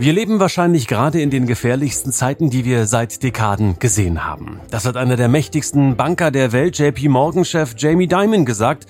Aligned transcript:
Wir 0.00 0.12
leben 0.12 0.38
wahrscheinlich 0.38 0.86
gerade 0.86 1.20
in 1.20 1.28
den 1.28 1.48
gefährlichsten 1.48 2.12
Zeiten, 2.12 2.50
die 2.50 2.64
wir 2.64 2.86
seit 2.86 3.20
Dekaden 3.24 3.80
gesehen 3.80 4.24
haben. 4.24 4.60
Das 4.70 4.84
hat 4.84 4.96
einer 4.96 5.16
der 5.16 5.26
mächtigsten 5.26 5.96
Banker 5.96 6.30
der 6.30 6.52
Welt, 6.52 6.78
JP 6.78 7.08
Morgan-Chef 7.08 7.74
Jamie 7.76 8.06
Dimon, 8.06 8.44
gesagt, 8.44 8.86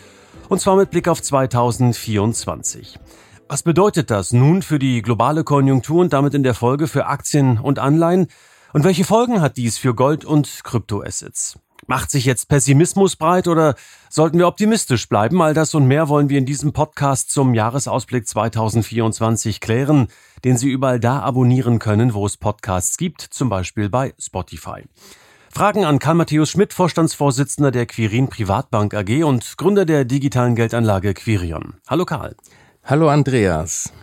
und 0.50 0.60
zwar 0.60 0.76
mit 0.76 0.90
Blick 0.90 1.08
auf 1.08 1.22
2024. 1.22 2.98
Was 3.48 3.62
bedeutet 3.62 4.10
das 4.10 4.34
nun 4.34 4.60
für 4.60 4.78
die 4.78 5.00
globale 5.00 5.44
Konjunktur 5.44 6.02
und 6.02 6.12
damit 6.12 6.34
in 6.34 6.42
der 6.42 6.52
Folge 6.52 6.86
für 6.86 7.06
Aktien 7.06 7.58
und 7.58 7.78
Anleihen? 7.78 8.27
Und 8.74 8.84
welche 8.84 9.04
Folgen 9.04 9.40
hat 9.40 9.56
dies 9.56 9.78
für 9.78 9.94
Gold 9.94 10.27
und 10.27 10.60
Kryptoassets? 10.62 11.58
Macht 11.91 12.10
sich 12.10 12.27
jetzt 12.27 12.51
Pessimismus 12.51 13.16
breit 13.16 13.48
oder 13.48 13.74
sollten 14.10 14.38
wir 14.38 14.47
optimistisch 14.47 15.09
bleiben? 15.09 15.41
All 15.41 15.55
das 15.55 15.74
und 15.74 15.87
mehr 15.87 16.11
wollen 16.11 16.28
wir 16.28 16.37
in 16.37 16.45
diesem 16.45 16.74
Podcast 16.74 17.30
zum 17.30 17.55
Jahresausblick 17.55 18.28
2024 18.28 19.59
klären, 19.59 20.09
den 20.45 20.59
Sie 20.59 20.69
überall 20.69 21.01
da 21.01 21.20
abonnieren 21.20 21.78
können, 21.78 22.12
wo 22.12 22.27
es 22.27 22.37
Podcasts 22.37 22.98
gibt, 22.98 23.23
zum 23.23 23.48
Beispiel 23.48 23.88
bei 23.88 24.12
Spotify. 24.19 24.83
Fragen 25.48 25.87
an 25.87 25.98
Karl 25.98 26.16
Matthäus 26.16 26.51
Schmidt, 26.51 26.74
Vorstandsvorsitzender 26.74 27.70
der 27.70 27.87
Quirin 27.87 28.28
Privatbank 28.28 28.92
AG 28.92 29.25
und 29.25 29.56
Gründer 29.56 29.86
der 29.86 30.05
digitalen 30.05 30.56
Geldanlage 30.56 31.14
Quirion. 31.14 31.77
Hallo 31.89 32.05
Karl. 32.05 32.36
Hallo 32.84 33.08
Andreas. 33.08 33.95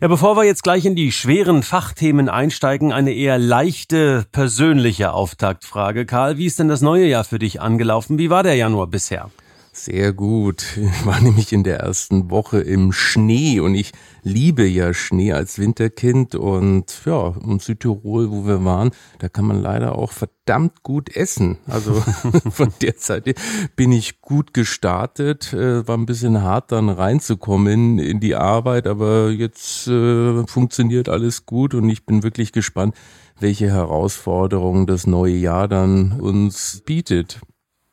Ja, 0.00 0.08
bevor 0.08 0.36
wir 0.36 0.42
jetzt 0.42 0.64
gleich 0.64 0.84
in 0.86 0.96
die 0.96 1.12
schweren 1.12 1.62
Fachthemen 1.62 2.28
einsteigen, 2.28 2.92
eine 2.92 3.12
eher 3.12 3.38
leichte 3.38 4.26
persönliche 4.32 5.12
Auftaktfrage. 5.12 6.04
Karl, 6.04 6.36
wie 6.36 6.46
ist 6.46 6.58
denn 6.58 6.68
das 6.68 6.80
neue 6.80 7.06
Jahr 7.06 7.22
für 7.22 7.38
dich 7.38 7.60
angelaufen? 7.60 8.18
Wie 8.18 8.28
war 8.28 8.42
der 8.42 8.56
Januar 8.56 8.88
bisher? 8.88 9.30
Sehr 9.76 10.12
gut. 10.12 10.76
Ich 10.76 11.04
war 11.04 11.20
nämlich 11.20 11.52
in 11.52 11.64
der 11.64 11.80
ersten 11.80 12.30
Woche 12.30 12.60
im 12.60 12.92
Schnee 12.92 13.58
und 13.58 13.74
ich 13.74 13.90
liebe 14.22 14.64
ja 14.64 14.94
Schnee 14.94 15.32
als 15.32 15.58
Winterkind 15.58 16.36
und 16.36 17.02
ja, 17.04 17.34
in 17.44 17.58
Südtirol, 17.58 18.30
wo 18.30 18.46
wir 18.46 18.64
waren, 18.64 18.92
da 19.18 19.28
kann 19.28 19.46
man 19.46 19.60
leider 19.60 19.98
auch 19.98 20.12
verdammt 20.12 20.84
gut 20.84 21.16
essen. 21.16 21.58
Also 21.66 21.94
von 22.50 22.72
der 22.82 22.94
Seite 22.98 23.34
bin 23.74 23.90
ich 23.90 24.20
gut 24.20 24.54
gestartet, 24.54 25.52
äh, 25.52 25.86
war 25.88 25.98
ein 25.98 26.06
bisschen 26.06 26.40
hart 26.40 26.70
dann 26.70 26.88
reinzukommen 26.88 27.98
in 27.98 28.20
die 28.20 28.36
Arbeit, 28.36 28.86
aber 28.86 29.30
jetzt 29.30 29.88
äh, 29.88 30.46
funktioniert 30.46 31.08
alles 31.08 31.46
gut 31.46 31.74
und 31.74 31.90
ich 31.90 32.06
bin 32.06 32.22
wirklich 32.22 32.52
gespannt, 32.52 32.94
welche 33.40 33.66
Herausforderungen 33.66 34.86
das 34.86 35.08
neue 35.08 35.34
Jahr 35.34 35.66
dann 35.66 36.20
uns 36.20 36.80
bietet. 36.86 37.40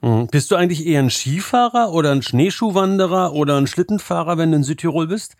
Mhm. 0.01 0.27
Bist 0.27 0.51
du 0.51 0.55
eigentlich 0.55 0.85
eher 0.85 0.99
ein 0.99 1.09
Skifahrer 1.09 1.91
oder 1.91 2.11
ein 2.11 2.21
Schneeschuhwanderer 2.21 3.33
oder 3.33 3.57
ein 3.57 3.67
Schlittenfahrer, 3.67 4.37
wenn 4.37 4.51
du 4.51 4.57
in 4.57 4.63
Südtirol 4.63 5.07
bist? 5.07 5.35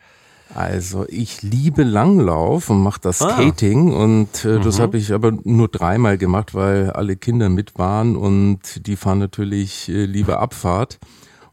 Also 0.54 1.06
ich 1.08 1.42
liebe 1.42 1.84
Langlauf 1.84 2.70
und 2.70 2.84
mache 2.84 3.00
das 3.02 3.22
ah. 3.22 3.30
Skating 3.30 3.94
und 3.94 4.44
äh, 4.44 4.60
das 4.60 4.78
mhm. 4.78 4.82
habe 4.82 4.98
ich 4.98 5.14
aber 5.14 5.32
nur 5.44 5.70
dreimal 5.70 6.18
gemacht, 6.18 6.54
weil 6.54 6.92
alle 6.92 7.16
Kinder 7.16 7.50
mit 7.50 7.78
waren 7.78 8.16
und 8.16 8.86
die 8.86 8.98
fahren 8.98 9.20
natürlich 9.20 9.88
äh, 9.90 10.06
lieber 10.06 10.40
Abfahrt. 10.40 11.00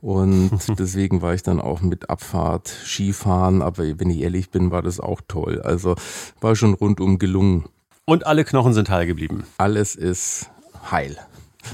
Und 0.00 0.50
deswegen 0.78 1.22
war 1.22 1.34
ich 1.34 1.42
dann 1.42 1.60
auch 1.60 1.80
mit 1.80 2.10
Abfahrt, 2.10 2.68
Skifahren, 2.68 3.62
aber 3.62 3.84
wenn 3.98 4.10
ich 4.10 4.20
ehrlich 4.20 4.50
bin, 4.50 4.70
war 4.70 4.82
das 4.82 5.00
auch 5.00 5.20
toll. 5.26 5.60
Also 5.62 5.94
war 6.40 6.56
schon 6.56 6.74
rundum 6.74 7.18
gelungen. 7.18 7.64
Und 8.04 8.26
alle 8.26 8.44
Knochen 8.44 8.72
sind 8.72 8.90
heil 8.90 9.06
geblieben. 9.06 9.44
Alles 9.58 9.94
ist 9.94 10.50
heil. 10.90 11.16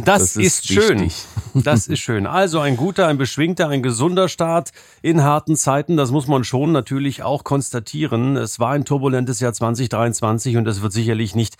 Das, 0.04 0.34
das 0.34 0.36
ist, 0.36 0.64
ist 0.64 0.66
schön. 0.66 1.10
Das 1.54 1.86
ist 1.86 2.00
schön. 2.00 2.26
Also 2.26 2.58
ein 2.58 2.76
guter, 2.76 3.06
ein 3.06 3.16
beschwingter, 3.16 3.68
ein 3.68 3.80
gesunder 3.80 4.28
Start 4.28 4.70
in 5.02 5.22
harten 5.22 5.54
Zeiten. 5.54 5.96
Das 5.96 6.10
muss 6.10 6.26
man 6.26 6.42
schon 6.42 6.72
natürlich 6.72 7.22
auch 7.22 7.44
konstatieren. 7.44 8.36
Es 8.36 8.58
war 8.58 8.72
ein 8.72 8.84
turbulentes 8.84 9.38
Jahr 9.38 9.52
2023 9.52 10.56
und 10.56 10.66
es 10.66 10.82
wird 10.82 10.92
sicherlich 10.92 11.36
nicht 11.36 11.56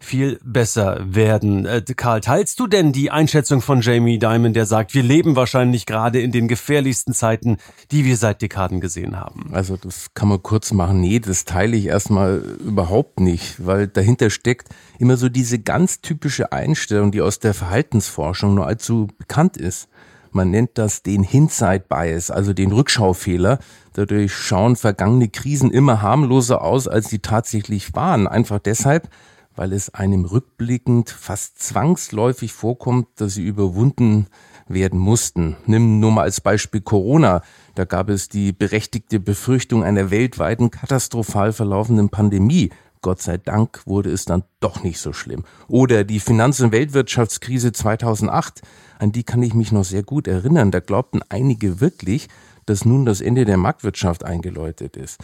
viel 0.00 0.38
besser 0.44 0.98
werden. 1.02 1.66
Äh, 1.66 1.82
Karl, 1.96 2.20
teilst 2.20 2.60
du 2.60 2.66
denn 2.66 2.92
die 2.92 3.10
Einschätzung 3.10 3.60
von 3.60 3.80
Jamie 3.80 4.18
Dimon, 4.18 4.52
der 4.52 4.66
sagt, 4.66 4.94
wir 4.94 5.02
leben 5.02 5.36
wahrscheinlich 5.36 5.86
gerade 5.86 6.20
in 6.20 6.32
den 6.32 6.48
gefährlichsten 6.48 7.14
Zeiten, 7.14 7.58
die 7.90 8.04
wir 8.04 8.16
seit 8.16 8.42
Dekaden 8.42 8.80
gesehen 8.80 9.18
haben? 9.18 9.50
Also 9.52 9.76
das 9.76 10.14
kann 10.14 10.28
man 10.28 10.42
kurz 10.42 10.72
machen. 10.72 11.00
Nee, 11.00 11.18
das 11.20 11.44
teile 11.44 11.76
ich 11.76 11.86
erstmal 11.86 12.38
überhaupt 12.64 13.20
nicht, 13.20 13.64
weil 13.64 13.88
dahinter 13.88 14.30
steckt 14.30 14.68
immer 14.98 15.16
so 15.16 15.28
diese 15.28 15.58
ganz 15.58 16.00
typische 16.00 16.52
Einstellung, 16.52 17.10
die 17.10 17.20
aus 17.20 17.38
der 17.38 17.54
Verhaltensforschung 17.54 18.54
nur 18.54 18.66
allzu 18.66 19.08
bekannt 19.18 19.56
ist. 19.56 19.88
Man 20.30 20.50
nennt 20.50 20.70
das 20.74 21.02
den 21.02 21.22
Hindsight 21.22 21.88
Bias, 21.88 22.30
also 22.30 22.52
den 22.52 22.72
Rückschaufehler. 22.72 23.58
Dadurch 23.94 24.32
schauen 24.34 24.76
vergangene 24.76 25.28
Krisen 25.28 25.70
immer 25.70 26.02
harmloser 26.02 26.62
aus, 26.62 26.86
als 26.86 27.08
sie 27.08 27.20
tatsächlich 27.20 27.94
waren. 27.94 28.28
Einfach 28.28 28.58
deshalb, 28.58 29.08
weil 29.58 29.72
es 29.72 29.92
einem 29.92 30.24
rückblickend 30.24 31.10
fast 31.10 31.60
zwangsläufig 31.60 32.52
vorkommt, 32.52 33.08
dass 33.16 33.34
sie 33.34 33.44
überwunden 33.44 34.28
werden 34.68 35.00
mussten. 35.00 35.56
Nimm 35.66 35.98
nur 35.98 36.12
mal 36.12 36.22
als 36.22 36.40
Beispiel 36.40 36.80
Corona. 36.80 37.42
Da 37.74 37.84
gab 37.84 38.08
es 38.08 38.28
die 38.28 38.52
berechtigte 38.52 39.18
Befürchtung 39.18 39.82
einer 39.82 40.12
weltweiten 40.12 40.70
katastrophal 40.70 41.52
verlaufenden 41.52 42.08
Pandemie. 42.08 42.70
Gott 43.00 43.20
sei 43.20 43.36
Dank 43.36 43.82
wurde 43.84 44.12
es 44.12 44.24
dann 44.24 44.44
doch 44.60 44.84
nicht 44.84 45.00
so 45.00 45.12
schlimm. 45.12 45.44
Oder 45.66 46.04
die 46.04 46.20
Finanz- 46.20 46.60
und 46.60 46.70
Weltwirtschaftskrise 46.70 47.72
2008, 47.72 48.62
an 49.00 49.10
die 49.10 49.24
kann 49.24 49.42
ich 49.42 49.54
mich 49.54 49.72
noch 49.72 49.84
sehr 49.84 50.04
gut 50.04 50.28
erinnern. 50.28 50.70
Da 50.70 50.78
glaubten 50.78 51.20
einige 51.30 51.80
wirklich, 51.80 52.28
dass 52.64 52.84
nun 52.84 53.04
das 53.04 53.20
Ende 53.20 53.44
der 53.44 53.56
Marktwirtschaft 53.56 54.24
eingeläutet 54.24 54.96
ist. 54.96 55.18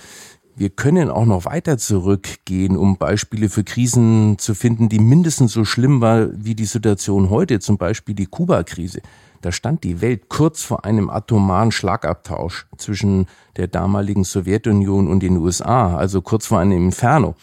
Wir 0.57 0.71
können 0.71 1.11
auch 1.11 1.25
noch 1.25 1.47
weiter 1.47 1.79
zurückgehen, 1.79 2.77
um 2.77 2.97
Beispiele 2.97 3.49
für 3.49 3.65
Krisen 3.65 4.39
zu 4.39 4.55
finden, 4.55 4.89
die 4.89 5.01
mindestens 5.01 5.53
so 5.53 5.65
schlimm 5.65 6.01
war 6.01 6.29
wie 6.33 6.55
die 6.55 6.65
Situation 6.65 7.29
heute, 7.29 7.59
zum 7.59 7.77
Beispiel 7.77 8.15
die 8.15 8.27
Kuba-Krise. 8.27 9.03
Da 9.41 9.51
stand 9.51 9.83
die 9.83 10.01
Welt 10.01 10.29
kurz 10.29 10.63
vor 10.63 10.85
einem 10.85 11.11
atomaren 11.11 11.73
Schlagabtausch 11.73 12.67
zwischen 12.79 13.27
der 13.57 13.67
damaligen 13.67 14.23
Sowjetunion 14.23 15.09
und 15.09 15.25
den 15.25 15.39
USA, 15.39 15.97
also 15.97 16.23
kurz 16.23 16.47
vor 16.47 16.61
einem 16.61 16.85
Inferno. 16.85 17.35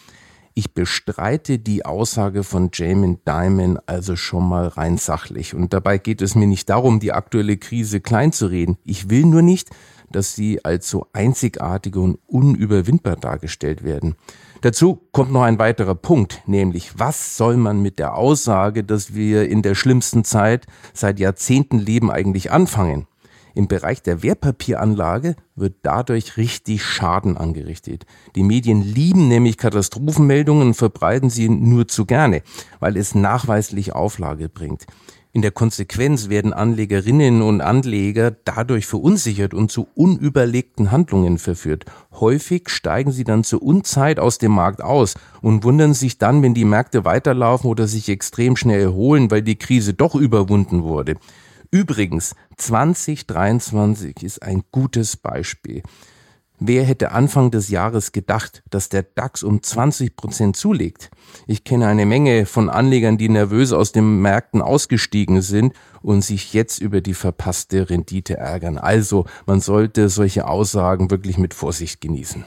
Ich 0.53 0.73
bestreite 0.73 1.59
die 1.59 1.85
Aussage 1.85 2.43
von 2.43 2.71
Jamin 2.73 3.19
Dimon 3.27 3.77
also 3.85 4.15
schon 4.15 4.47
mal 4.47 4.67
rein 4.67 4.97
sachlich. 4.97 5.53
Und 5.53 5.73
dabei 5.73 5.97
geht 5.97 6.21
es 6.21 6.35
mir 6.35 6.47
nicht 6.47 6.69
darum, 6.69 6.99
die 6.99 7.13
aktuelle 7.13 7.57
Krise 7.57 7.99
kleinzureden. 7.99 8.77
Ich 8.83 9.09
will 9.09 9.25
nur 9.25 9.41
nicht, 9.41 9.69
dass 10.11 10.35
sie 10.35 10.63
als 10.63 10.89
so 10.89 11.07
einzigartige 11.13 11.99
und 11.99 12.19
unüberwindbar 12.27 13.15
dargestellt 13.15 13.83
werden. 13.83 14.15
Dazu 14.61 15.01
kommt 15.11 15.31
noch 15.31 15.41
ein 15.41 15.57
weiterer 15.57 15.95
Punkt, 15.95 16.43
nämlich 16.45 16.99
was 16.99 17.35
soll 17.35 17.57
man 17.57 17.81
mit 17.81 17.97
der 17.97 18.15
Aussage, 18.15 18.83
dass 18.83 19.15
wir 19.15 19.49
in 19.49 19.63
der 19.63 19.73
schlimmsten 19.73 20.23
Zeit 20.23 20.67
seit 20.93 21.19
Jahrzehnten 21.19 21.79
leben, 21.79 22.11
eigentlich 22.11 22.51
anfangen? 22.51 23.07
Im 23.53 23.67
Bereich 23.67 24.01
der 24.01 24.23
Wertpapieranlage 24.23 25.35
wird 25.55 25.75
dadurch 25.83 26.37
richtig 26.37 26.83
Schaden 26.85 27.37
angerichtet. 27.37 28.05
Die 28.35 28.43
Medien 28.43 28.81
lieben 28.81 29.27
nämlich 29.27 29.57
Katastrophenmeldungen 29.57 30.67
und 30.67 30.73
verbreiten 30.75 31.29
sie 31.29 31.49
nur 31.49 31.87
zu 31.87 32.05
gerne, 32.05 32.43
weil 32.79 32.95
es 32.95 33.13
nachweislich 33.13 33.93
Auflage 33.93 34.47
bringt. 34.47 34.85
In 35.33 35.41
der 35.41 35.51
Konsequenz 35.51 36.27
werden 36.27 36.51
Anlegerinnen 36.51 37.41
und 37.41 37.61
Anleger 37.61 38.31
dadurch 38.31 38.85
verunsichert 38.85 39.53
und 39.53 39.71
zu 39.71 39.87
unüberlegten 39.95 40.91
Handlungen 40.91 41.37
verführt. 41.37 41.85
Häufig 42.11 42.67
steigen 42.67 43.13
sie 43.13 43.23
dann 43.23 43.45
zur 43.45 43.63
Unzeit 43.63 44.19
aus 44.19 44.39
dem 44.39 44.51
Markt 44.51 44.81
aus 44.81 45.15
und 45.41 45.63
wundern 45.63 45.93
sich 45.93 46.17
dann, 46.17 46.43
wenn 46.43 46.53
die 46.53 46.65
Märkte 46.65 47.05
weiterlaufen 47.05 47.69
oder 47.69 47.87
sich 47.87 48.09
extrem 48.09 48.57
schnell 48.57 48.81
erholen, 48.81 49.31
weil 49.31 49.41
die 49.41 49.55
Krise 49.55 49.93
doch 49.93 50.15
überwunden 50.15 50.83
wurde. 50.83 51.15
Übrigens, 51.71 52.35
2023 52.57 54.23
ist 54.23 54.43
ein 54.43 54.63
gutes 54.71 55.15
Beispiel. 55.15 55.81
Wer 56.63 56.83
hätte 56.83 57.11
Anfang 57.11 57.49
des 57.49 57.69
Jahres 57.69 58.11
gedacht, 58.11 58.61
dass 58.69 58.87
der 58.87 59.01
DAX 59.01 59.41
um 59.41 59.63
20 59.63 60.15
Prozent 60.15 60.55
zulegt? 60.55 61.09
Ich 61.47 61.63
kenne 61.63 61.87
eine 61.87 62.05
Menge 62.05 62.45
von 62.45 62.69
Anlegern, 62.69 63.17
die 63.17 63.29
nervös 63.29 63.73
aus 63.73 63.93
den 63.93 64.21
Märkten 64.21 64.61
ausgestiegen 64.61 65.41
sind 65.41 65.73
und 66.03 66.23
sich 66.23 66.53
jetzt 66.53 66.77
über 66.77 67.01
die 67.01 67.15
verpasste 67.15 67.89
Rendite 67.89 68.37
ärgern. 68.37 68.77
Also, 68.77 69.25
man 69.47 69.59
sollte 69.59 70.07
solche 70.09 70.47
Aussagen 70.47 71.09
wirklich 71.09 71.39
mit 71.39 71.55
Vorsicht 71.55 71.99
genießen. 71.99 72.45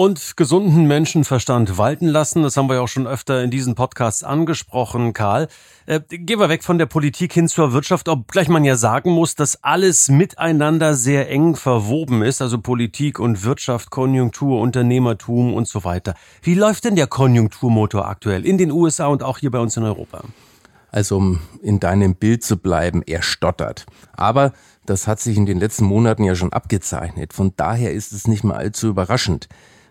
Und 0.00 0.38
gesunden 0.38 0.86
Menschenverstand 0.86 1.76
walten 1.76 2.06
lassen. 2.06 2.42
Das 2.42 2.56
haben 2.56 2.70
wir 2.70 2.76
ja 2.76 2.80
auch 2.80 2.88
schon 2.88 3.06
öfter 3.06 3.44
in 3.44 3.50
diesen 3.50 3.74
Podcasts 3.74 4.24
angesprochen, 4.24 5.12
Karl. 5.12 5.46
Äh, 5.84 6.00
gehen 6.08 6.40
wir 6.40 6.48
weg 6.48 6.64
von 6.64 6.78
der 6.78 6.86
Politik 6.86 7.34
hin 7.34 7.48
zur 7.48 7.74
Wirtschaft, 7.74 8.08
obgleich 8.08 8.48
man 8.48 8.64
ja 8.64 8.76
sagen 8.76 9.10
muss, 9.10 9.34
dass 9.34 9.62
alles 9.62 10.08
miteinander 10.08 10.94
sehr 10.94 11.28
eng 11.28 11.54
verwoben 11.54 12.22
ist, 12.22 12.40
also 12.40 12.58
Politik 12.62 13.18
und 13.18 13.44
Wirtschaft, 13.44 13.90
Konjunktur, 13.90 14.62
Unternehmertum 14.62 15.52
und 15.52 15.68
so 15.68 15.84
weiter. 15.84 16.14
Wie 16.40 16.54
läuft 16.54 16.84
denn 16.84 16.96
der 16.96 17.06
Konjunkturmotor 17.06 18.08
aktuell 18.08 18.46
in 18.46 18.56
den 18.56 18.70
USA 18.70 19.08
und 19.08 19.22
auch 19.22 19.36
hier 19.36 19.50
bei 19.50 19.58
uns 19.58 19.76
in 19.76 19.82
Europa? 19.82 20.22
Also 20.90 21.18
um 21.18 21.40
in 21.60 21.78
deinem 21.78 22.14
Bild 22.14 22.42
zu 22.42 22.56
bleiben, 22.56 23.02
er 23.06 23.20
stottert. 23.20 23.84
Aber 24.14 24.54
das 24.86 25.06
hat 25.06 25.20
sich 25.20 25.36
in 25.36 25.44
den 25.44 25.60
letzten 25.60 25.84
Monaten 25.84 26.24
ja 26.24 26.34
schon 26.34 26.54
abgezeichnet. 26.54 27.34
Von 27.34 27.52
daher 27.56 27.92
ist 27.92 28.14
es 28.14 28.26
nicht 28.26 28.44
mehr 28.44 28.56
allzu 28.56 28.88
überraschend. 28.88 29.46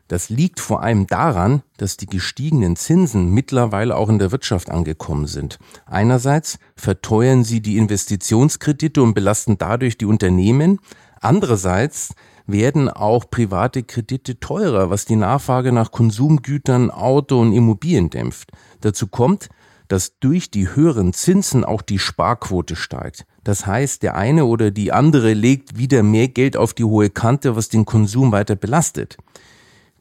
Das 0.09 0.29
liegt 0.29 0.59
vor 0.59 0.81
allem 0.81 1.05
daran, 1.05 1.61
dass 1.77 1.95
die 1.95 2.07
gestiegenen 2.07 2.75
Zinsen 2.75 3.31
mittlerweile 3.31 3.95
auch 3.95 4.09
in 4.09 4.17
der 4.17 4.31
Wirtschaft 4.31 4.71
angekommen 4.71 5.27
sind. 5.27 5.59
Einerseits 5.85 6.57
verteuern 6.75 7.43
sie 7.43 7.61
die 7.61 7.77
Investitionskredite 7.77 9.03
und 9.03 9.13
belasten 9.13 9.59
dadurch 9.59 9.99
die 9.99 10.07
Unternehmen. 10.07 10.79
Andererseits 11.21 12.15
werden 12.47 12.89
auch 12.89 13.29
private 13.29 13.83
Kredite 13.83 14.39
teurer, 14.39 14.89
was 14.89 15.05
die 15.05 15.15
Nachfrage 15.15 15.71
nach 15.71 15.91
Konsumgütern, 15.91 16.89
Auto 16.89 17.39
und 17.39 17.53
Immobilien 17.53 18.09
dämpft. 18.09 18.51
Dazu 18.81 19.05
kommt, 19.05 19.49
dass 19.89 20.17
durch 20.19 20.49
die 20.49 20.73
höheren 20.73 21.13
Zinsen 21.13 21.63
auch 21.63 21.83
die 21.83 21.99
Sparquote 21.99 22.75
steigt. 22.75 23.27
Das 23.43 23.67
heißt, 23.67 24.01
der 24.01 24.15
eine 24.15 24.45
oder 24.45 24.71
die 24.71 24.91
andere 24.91 25.33
legt 25.33 25.77
wieder 25.77 26.01
mehr 26.01 26.29
Geld 26.29 26.57
auf 26.57 26.73
die 26.73 26.83
hohe 26.83 27.11
Kante, 27.11 27.55
was 27.55 27.69
den 27.69 27.85
Konsum 27.85 28.31
weiter 28.31 28.55
belastet. 28.55 29.17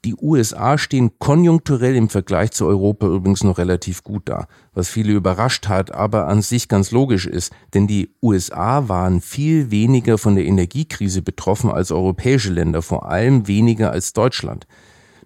Die 0.09 0.17
USA 0.23 0.79
stehen 0.79 1.19
konjunkturell 1.19 1.95
im 1.95 2.09
Vergleich 2.09 2.53
zu 2.53 2.65
Europa 2.65 3.07
übrigens 3.07 3.45
noch 3.45 3.59
relativ 3.59 4.03
gut 4.03 4.23
da, 4.25 4.47
was 4.73 4.89
viele 4.89 5.13
überrascht 5.13 5.69
hat, 5.69 5.93
aber 5.93 6.29
an 6.29 6.41
sich 6.41 6.67
ganz 6.67 6.93
logisch 6.93 7.27
ist, 7.27 7.53
denn 7.75 7.87
die 7.87 8.15
USA 8.23 8.89
waren 8.89 9.21
viel 9.21 9.71
weniger 9.71 10.17
von 10.17 10.35
der 10.35 10.47
Energiekrise 10.47 11.21
betroffen 11.21 11.71
als 11.71 11.93
europäische 11.93 12.51
Länder, 12.51 12.81
vor 12.81 13.11
allem 13.11 13.49
weniger 13.49 13.91
als 13.91 14.15
Deutschland. 14.15 14.67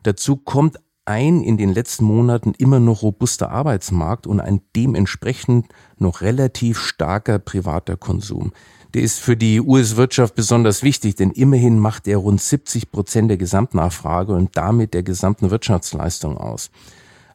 Dazu 0.03 0.37
kommt 0.37 0.81
ein 1.05 1.43
in 1.43 1.57
den 1.57 1.73
letzten 1.73 2.05
Monaten 2.05 2.53
immer 2.59 2.81
noch 2.81 3.03
robuster 3.03 3.51
Arbeitsmarkt 3.51 4.27
und 4.27 4.41
ein 4.41 4.63
dementsprechend 4.77 5.67
noch 5.99 6.21
relativ 6.21 6.79
starker 6.79 7.39
privater 7.39 7.97
Konsum 7.97 8.53
der 8.95 9.03
ist 9.03 9.21
für 9.21 9.37
die 9.37 9.61
US-Wirtschaft 9.61 10.35
besonders 10.35 10.83
wichtig, 10.83 11.15
denn 11.15 11.31
immerhin 11.31 11.79
macht 11.79 12.07
er 12.07 12.19
rund 12.19 12.41
70 12.41 12.91
Prozent 12.91 13.31
der 13.31 13.39
Gesamtnachfrage 13.39 14.33
und 14.35 14.57
damit 14.57 14.93
der 14.95 15.03
gesamten 15.03 15.51
Wirtschaftsleistung 15.51 16.37
aus. 16.37 16.71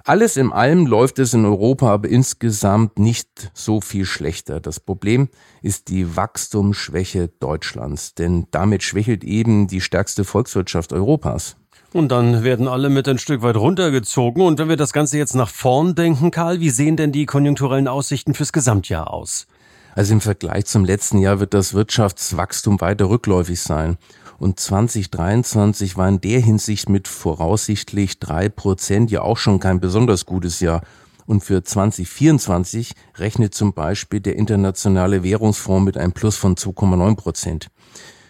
Alles 0.03 0.37
in 0.37 0.53
allem 0.53 0.85
läuft 0.85 1.19
es 1.19 1.33
in 1.33 1.43
Europa 1.43 1.91
aber 1.91 2.07
insgesamt 2.07 2.97
nicht 2.97 3.51
so 3.53 3.81
viel 3.81 4.05
schlechter. 4.05 4.61
Das 4.61 4.79
Problem 4.79 5.27
ist 5.61 5.89
die 5.89 6.15
Wachstumsschwäche 6.15 7.27
Deutschlands, 7.27 8.15
denn 8.15 8.47
damit 8.51 8.83
schwächelt 8.83 9.25
eben 9.25 9.67
die 9.67 9.81
stärkste 9.81 10.23
Volkswirtschaft 10.23 10.93
Europas. 10.93 11.57
Und 11.93 12.09
dann 12.09 12.43
werden 12.43 12.67
alle 12.67 12.89
mit 12.89 13.07
ein 13.07 13.17
Stück 13.17 13.41
weit 13.41 13.55
runtergezogen. 13.55 14.43
Und 14.43 14.59
wenn 14.59 14.69
wir 14.69 14.75
das 14.75 14.93
Ganze 14.93 15.17
jetzt 15.17 15.35
nach 15.35 15.49
vorn 15.49 15.95
denken, 15.95 16.31
Karl, 16.31 16.59
wie 16.59 16.69
sehen 16.69 16.97
denn 16.97 17.11
die 17.11 17.25
konjunkturellen 17.25 17.87
Aussichten 17.87 18.33
fürs 18.33 18.51
Gesamtjahr 18.51 19.11
aus? 19.11 19.47
Also 19.95 20.13
im 20.13 20.21
Vergleich 20.21 20.65
zum 20.65 20.85
letzten 20.85 21.17
Jahr 21.17 21.39
wird 21.39 21.53
das 21.53 21.73
Wirtschaftswachstum 21.73 22.81
weiter 22.81 23.09
rückläufig 23.09 23.59
sein. 23.59 23.97
Und 24.37 24.59
2023 24.59 25.97
war 25.97 26.07
in 26.07 26.21
der 26.21 26.39
Hinsicht 26.39 26.89
mit 26.89 27.07
voraussichtlich 27.07 28.19
drei 28.19 28.49
Prozent 28.49 29.09
ja 29.09 29.21
auch 29.21 29.37
schon 29.37 29.59
kein 29.59 29.79
besonders 29.79 30.25
gutes 30.25 30.59
Jahr. 30.59 30.81
Und 31.25 31.43
für 31.43 31.63
2024 31.63 32.93
rechnet 33.15 33.55
zum 33.55 33.73
Beispiel 33.73 34.19
der 34.19 34.35
Internationale 34.35 35.23
Währungsfonds 35.23 35.85
mit 35.85 35.97
einem 35.97 36.13
Plus 36.13 36.37
von 36.37 36.55
2,9 36.55 37.15
Prozent. 37.15 37.69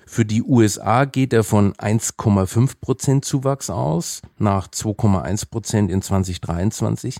Für 0.10 0.24
die 0.24 0.42
USA 0.42 1.04
geht 1.04 1.34
er 1.34 1.44
von 1.44 1.74
1,5 1.74 2.80
Prozent 2.80 3.26
Zuwachs 3.26 3.70
aus 3.70 4.22
nach 4.40 4.70
2,1 4.70 5.50
Prozent 5.50 5.92
in 5.92 6.02
2023. 6.02 7.18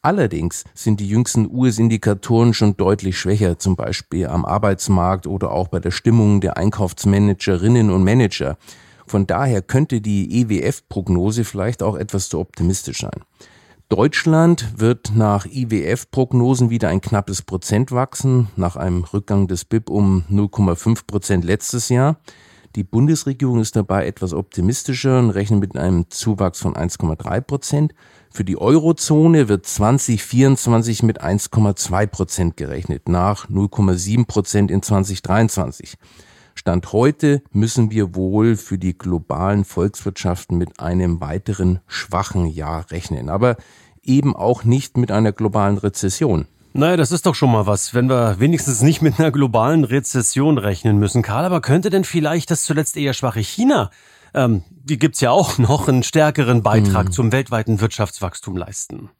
Allerdings 0.00 0.62
sind 0.72 1.00
die 1.00 1.08
jüngsten 1.08 1.50
US-Indikatoren 1.50 2.54
schon 2.54 2.76
deutlich 2.76 3.18
schwächer, 3.18 3.58
zum 3.58 3.74
Beispiel 3.74 4.28
am 4.28 4.44
Arbeitsmarkt 4.44 5.26
oder 5.26 5.50
auch 5.50 5.68
bei 5.68 5.80
der 5.80 5.90
Stimmung 5.90 6.40
der 6.40 6.56
Einkaufsmanagerinnen 6.56 7.90
und 7.90 8.04
Manager. 8.04 8.56
Von 9.08 9.26
daher 9.26 9.60
könnte 9.60 10.00
die 10.00 10.40
EWF-Prognose 10.40 11.44
vielleicht 11.44 11.82
auch 11.82 11.96
etwas 11.96 12.28
zu 12.28 12.38
optimistisch 12.38 13.00
sein. 13.00 13.24
Deutschland 13.90 14.78
wird 14.78 15.10
nach 15.16 15.46
IWF-Prognosen 15.46 16.70
wieder 16.70 16.88
ein 16.88 17.00
knappes 17.00 17.42
Prozent 17.42 17.90
wachsen, 17.90 18.46
nach 18.54 18.76
einem 18.76 19.02
Rückgang 19.02 19.48
des 19.48 19.64
BIP 19.64 19.90
um 19.90 20.22
0,5 20.30 21.06
Prozent 21.08 21.44
letztes 21.44 21.88
Jahr. 21.88 22.20
Die 22.76 22.84
Bundesregierung 22.84 23.58
ist 23.58 23.74
dabei 23.74 24.06
etwas 24.06 24.32
optimistischer 24.32 25.18
und 25.18 25.30
rechnet 25.30 25.58
mit 25.58 25.76
einem 25.76 26.08
Zuwachs 26.08 26.60
von 26.60 26.74
1,3 26.74 27.40
Prozent. 27.40 27.94
Für 28.30 28.44
die 28.44 28.56
Eurozone 28.56 29.48
wird 29.48 29.66
2024 29.66 31.02
mit 31.02 31.20
1,2 31.20 32.06
Prozent 32.06 32.56
gerechnet, 32.56 33.08
nach 33.08 33.48
0,7 33.48 34.24
Prozent 34.24 34.70
in 34.70 34.82
2023. 34.82 35.96
Stand 36.60 36.92
heute 36.92 37.42
müssen 37.52 37.90
wir 37.90 38.14
wohl 38.14 38.54
für 38.54 38.76
die 38.76 38.92
globalen 38.92 39.64
Volkswirtschaften 39.64 40.58
mit 40.58 40.78
einem 40.78 41.18
weiteren 41.18 41.80
schwachen 41.86 42.44
Jahr 42.44 42.90
rechnen, 42.90 43.30
aber 43.30 43.56
eben 44.02 44.36
auch 44.36 44.62
nicht 44.62 44.98
mit 44.98 45.10
einer 45.10 45.32
globalen 45.32 45.78
Rezession. 45.78 46.46
Naja, 46.74 46.98
das 46.98 47.12
ist 47.12 47.24
doch 47.24 47.34
schon 47.34 47.50
mal 47.50 47.66
was, 47.66 47.94
wenn 47.94 48.10
wir 48.10 48.40
wenigstens 48.40 48.82
nicht 48.82 49.00
mit 49.00 49.18
einer 49.18 49.30
globalen 49.30 49.84
Rezession 49.84 50.58
rechnen 50.58 50.98
müssen. 50.98 51.22
Karl, 51.22 51.46
aber 51.46 51.62
könnte 51.62 51.88
denn 51.88 52.04
vielleicht 52.04 52.50
das 52.50 52.64
zuletzt 52.64 52.98
eher 52.98 53.14
schwache 53.14 53.40
China 53.40 53.90
ähm, 54.34 54.62
die 54.68 54.98
gibt's 54.98 55.20
ja 55.20 55.30
auch 55.30 55.58
noch, 55.58 55.88
einen 55.88 56.02
stärkeren 56.02 56.62
Beitrag 56.62 57.06
hm. 57.06 57.12
zum 57.12 57.32
weltweiten 57.32 57.80
Wirtschaftswachstum 57.80 58.56
leisten. 58.56 59.10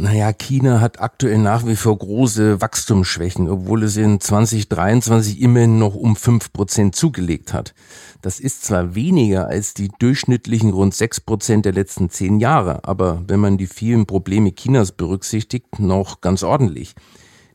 Naja, 0.00 0.32
China 0.32 0.80
hat 0.80 1.00
aktuell 1.00 1.38
nach 1.38 1.66
wie 1.66 1.74
vor 1.74 1.98
große 1.98 2.60
Wachstumsschwächen, 2.60 3.48
obwohl 3.48 3.82
es 3.82 3.96
in 3.96 4.20
2023 4.20 5.40
immerhin 5.40 5.80
noch 5.80 5.96
um 5.96 6.14
fünf 6.14 6.52
Prozent 6.52 6.94
zugelegt 6.94 7.52
hat. 7.52 7.74
Das 8.22 8.38
ist 8.38 8.64
zwar 8.64 8.94
weniger 8.94 9.48
als 9.48 9.74
die 9.74 9.88
durchschnittlichen 9.98 10.70
rund 10.70 10.94
sechs 10.94 11.20
Prozent 11.20 11.64
der 11.64 11.72
letzten 11.72 12.10
zehn 12.10 12.38
Jahre, 12.38 12.84
aber 12.84 13.24
wenn 13.26 13.40
man 13.40 13.58
die 13.58 13.66
vielen 13.66 14.06
Probleme 14.06 14.54
Chinas 14.54 14.92
berücksichtigt, 14.92 15.80
noch 15.80 16.20
ganz 16.20 16.44
ordentlich. 16.44 16.94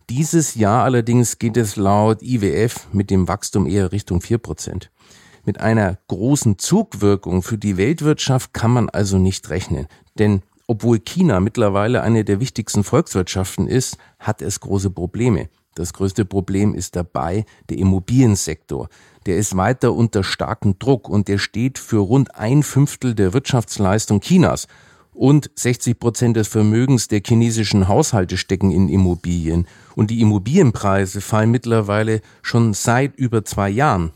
Dieses 0.09 0.55
Jahr 0.55 0.83
allerdings 0.83 1.39
geht 1.39 1.55
es 1.55 1.77
laut 1.77 2.21
IWF 2.21 2.89
mit 2.91 3.09
dem 3.09 3.29
Wachstum 3.29 3.67
eher 3.67 3.93
Richtung 3.93 4.19
vier 4.19 4.37
Prozent. 4.37 4.91
Mit 5.45 5.61
einer 5.61 5.97
großen 6.09 6.59
Zugwirkung 6.59 7.41
für 7.41 7.57
die 7.57 7.77
Weltwirtschaft 7.77 8.53
kann 8.53 8.71
man 8.71 8.89
also 8.89 9.17
nicht 9.17 9.49
rechnen. 9.49 9.87
Denn 10.19 10.41
obwohl 10.67 10.99
China 10.99 11.39
mittlerweile 11.39 12.01
eine 12.01 12.23
der 12.23 12.39
wichtigsten 12.39 12.83
Volkswirtschaften 12.83 13.67
ist, 13.67 13.97
hat 14.19 14.41
es 14.41 14.59
große 14.59 14.89
Probleme. 14.89 15.49
Das 15.75 15.93
größte 15.93 16.23
Problem 16.23 16.75
ist 16.75 16.95
dabei 16.95 17.45
der 17.69 17.77
Immobiliensektor. 17.77 18.89
Der 19.25 19.37
ist 19.37 19.57
weiter 19.57 19.93
unter 19.93 20.23
starkem 20.23 20.77
Druck 20.77 21.09
und 21.09 21.27
der 21.27 21.37
steht 21.39 21.79
für 21.79 21.97
rund 21.97 22.35
ein 22.35 22.63
Fünftel 22.63 23.15
der 23.15 23.33
Wirtschaftsleistung 23.33 24.21
Chinas. 24.21 24.67
Und 25.13 25.51
60 25.55 25.99
Prozent 25.99 26.37
des 26.37 26.47
Vermögens 26.47 27.07
der 27.07 27.21
chinesischen 27.25 27.87
Haushalte 27.87 28.37
stecken 28.37 28.71
in 28.71 28.89
Immobilien. 28.89 29.67
Und 29.95 30.09
die 30.09 30.21
Immobilienpreise 30.21 31.21
fallen 31.21 31.51
mittlerweile 31.51 32.21
schon 32.41 32.73
seit 32.73 33.15
über 33.15 33.45
zwei 33.45 33.69
Jahren. 33.69 34.11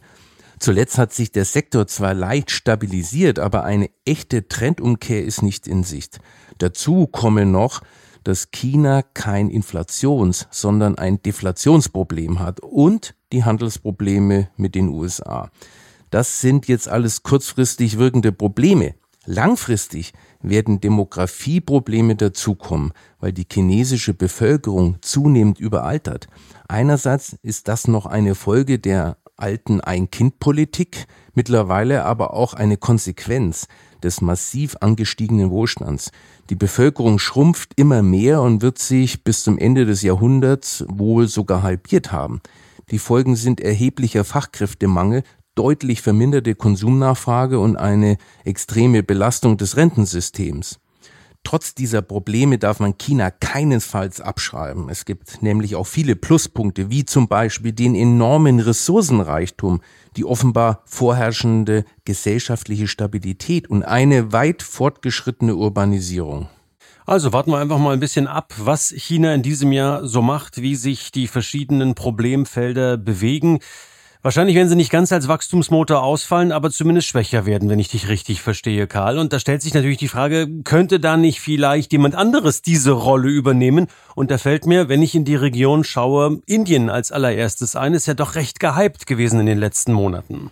Zuletzt 0.60 0.98
hat 0.98 1.14
sich 1.14 1.32
der 1.32 1.46
Sektor 1.46 1.88
zwar 1.88 2.14
leicht 2.14 2.52
stabilisiert, 2.52 3.38
aber 3.40 3.64
eine 3.64 3.90
echte 4.06 4.48
Trendumkehr 4.48 5.24
ist 5.24 5.44
nicht 5.44 5.68
in 5.68 5.84
Sicht. 5.84 6.20
Dazu 6.58 7.06
komme 7.08 7.46
noch, 7.46 7.82
dass 8.24 8.52
China 8.52 9.04
kein 9.04 9.50
Inflations-, 9.50 10.48
sondern 10.50 10.98
ein 10.98 11.22
Deflationsproblem 11.22 12.40
hat 12.40 12.60
und 12.60 13.16
die 13.32 13.44
Handelsprobleme 13.44 14.50
mit 14.58 14.76
den 14.76 14.90
USA. 14.90 15.52
Das 16.10 16.42
sind 16.42 16.68
jetzt 16.68 16.88
alles 16.88 17.24
kurzfristig 17.24 17.98
wirkende 17.98 18.32
Probleme. 18.32 18.96
Langfristig 19.26 20.14
werden 20.42 20.80
Demografieprobleme 20.80 22.16
dazukommen, 22.16 22.94
weil 23.20 23.34
die 23.34 23.46
chinesische 23.52 24.14
Bevölkerung 24.14 24.98
zunehmend 25.02 25.60
überaltert. 25.60 26.28
Einerseits 26.70 27.38
ist 27.44 27.68
das 27.68 27.88
noch 27.90 28.06
eine 28.06 28.36
Folge 28.36 28.80
der 28.80 29.18
alten 29.38 29.82
Ein-Kind-Politik, 29.82 31.06
mittlerweile 31.34 32.03
aber 32.03 32.34
auch 32.34 32.53
eine 32.53 32.77
Konsequenz 32.77 33.67
des 34.03 34.22
massiv 34.22 34.75
angestiegenen 34.82 35.50
Wohlstands. 35.50 36.12
Die 36.50 36.56
Bevölkerung 36.56 37.20
schrumpft 37.20 37.72
immer 37.75 38.01
mehr 38.03 38.41
und 38.41 38.62
wird 38.62 38.79
sich 38.79 39.24
bis 39.24 39.44
zum 39.44 39.58
Ende 39.58 39.86
des 39.86 40.01
Jahrhunderts 40.01 40.86
wohl 40.88 41.27
sogar 41.27 41.63
halbiert 41.63 42.12
haben. 42.12 42.41
Die 42.91 43.00
Folgen 43.00 43.36
sind 43.36 43.62
erheblicher 43.62 44.24
Fachkräftemangel, 44.24 45.24
deutlich 45.56 46.01
verminderte 46.01 46.56
Konsumnachfrage 46.56 47.60
und 47.60 47.75
eine 47.75 48.17
extreme 48.46 49.03
Belastung 49.03 49.58
des 49.58 49.75
Rentensystems. 49.75 50.79
Trotz 51.48 51.74
dieser 51.74 52.01
Probleme 52.01 52.58
darf 52.58 52.82
man 52.82 52.98
China 52.98 53.32
keinesfalls 53.32 54.20
abschreiben. 54.20 54.89
Es 54.89 55.06
gibt 55.06 55.42
nämlich 55.42 55.77
auch 55.77 55.88
viele 55.88 56.18
Pluspunkte, 56.18 56.89
wie 56.89 57.06
zum 57.06 57.30
Beispiel 57.30 57.72
den 57.72 57.96
enormen 57.96 58.60
Ressourcenreichtum, 58.60 59.80
die 60.18 60.25
offenbar 60.25 60.82
vorherrschende 60.84 61.86
gesellschaftliche 62.04 62.89
Stabilität 62.89 63.70
und 63.70 63.84
eine 63.84 64.34
weit 64.34 64.62
fortgeschrittene 64.62 65.56
Urbanisierung. 65.56 66.50
Also 67.06 67.32
warten 67.32 67.51
wir 67.51 67.60
einfach 67.60 67.80
mal 67.80 67.94
ein 67.94 68.01
bisschen 68.01 68.27
ab, 68.27 68.54
was 68.58 68.89
China 68.89 69.34
in 69.34 69.42
diesem 69.42 69.72
Jahr 69.72 70.06
so 70.06 70.22
macht, 70.22 70.62
wie 70.62 70.75
sich 70.75 71.13
die 71.13 71.27
verschiedenen 71.27 71.96
Problemfelder 71.96 72.98
bewegen. 72.98 73.60
Wahrscheinlich 74.24 74.56
werden 74.56 74.68
sie 74.68 74.76
nicht 74.76 74.92
ganz 74.92 75.12
als 75.12 75.28
Wachstumsmotor 75.28 76.02
ausfallen, 76.02 76.52
aber 76.52 76.72
zumindest 76.72 77.08
schwächer 77.08 77.46
werden, 77.46 77.70
wenn 77.70 77.80
ich 77.80 77.90
dich 77.90 78.08
richtig 78.08 78.42
verstehe, 78.42 78.88
Karl. 78.88 79.20
Und 79.20 79.32
da 79.32 79.40
stellt 79.40 79.62
sich 79.62 79.74
natürlich 79.74 79.98
die 79.98 80.08
Frage, 80.08 80.48
könnte 80.64 81.00
da 81.00 81.18
nicht 81.18 81.40
vielleicht 81.40 81.92
jemand 81.92 82.16
anderes 82.16 82.62
diese 82.62 82.92
Rolle 82.92 83.30
übernehmen? 83.30 83.88
Und 84.16 84.32
da 84.32 84.38
fällt 84.38 84.66
mir, 84.66 84.90
wenn 84.90 85.02
ich 85.02 85.14
in 85.16 85.26
die 85.26 85.36
Region 85.36 85.84
schaue, 85.84 86.42
Indien 86.46 86.90
als 86.90 87.12
allererstes 87.12 87.76
ein, 87.76 87.94
ist 87.94 88.08
ja 88.08 88.16
doch 88.16 88.36
recht 88.36 88.60
gehypt 88.60 89.06
gewesen 89.06 89.40
in 89.40 89.46
den 89.46 89.60
letzten 89.60 89.94
Monaten. 89.94 90.52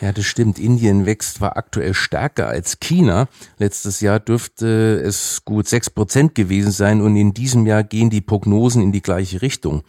Ja, 0.00 0.12
das 0.12 0.24
stimmt. 0.24 0.58
Indien 0.58 1.04
wächst 1.04 1.34
zwar 1.34 1.58
aktuell 1.58 1.92
stärker 1.92 2.48
als 2.48 2.80
China. 2.80 3.28
Letztes 3.58 4.00
Jahr 4.00 4.18
dürfte 4.18 5.02
es 5.04 5.44
gut 5.44 5.68
sechs 5.68 5.90
Prozent 5.90 6.34
gewesen 6.34 6.70
sein 6.72 7.02
und 7.02 7.16
in 7.16 7.34
diesem 7.34 7.66
Jahr 7.66 7.84
gehen 7.84 8.08
die 8.08 8.22
Prognosen 8.22 8.82
in 8.82 8.92
die 8.92 9.02
gleiche 9.02 9.42
Richtung. 9.42 9.82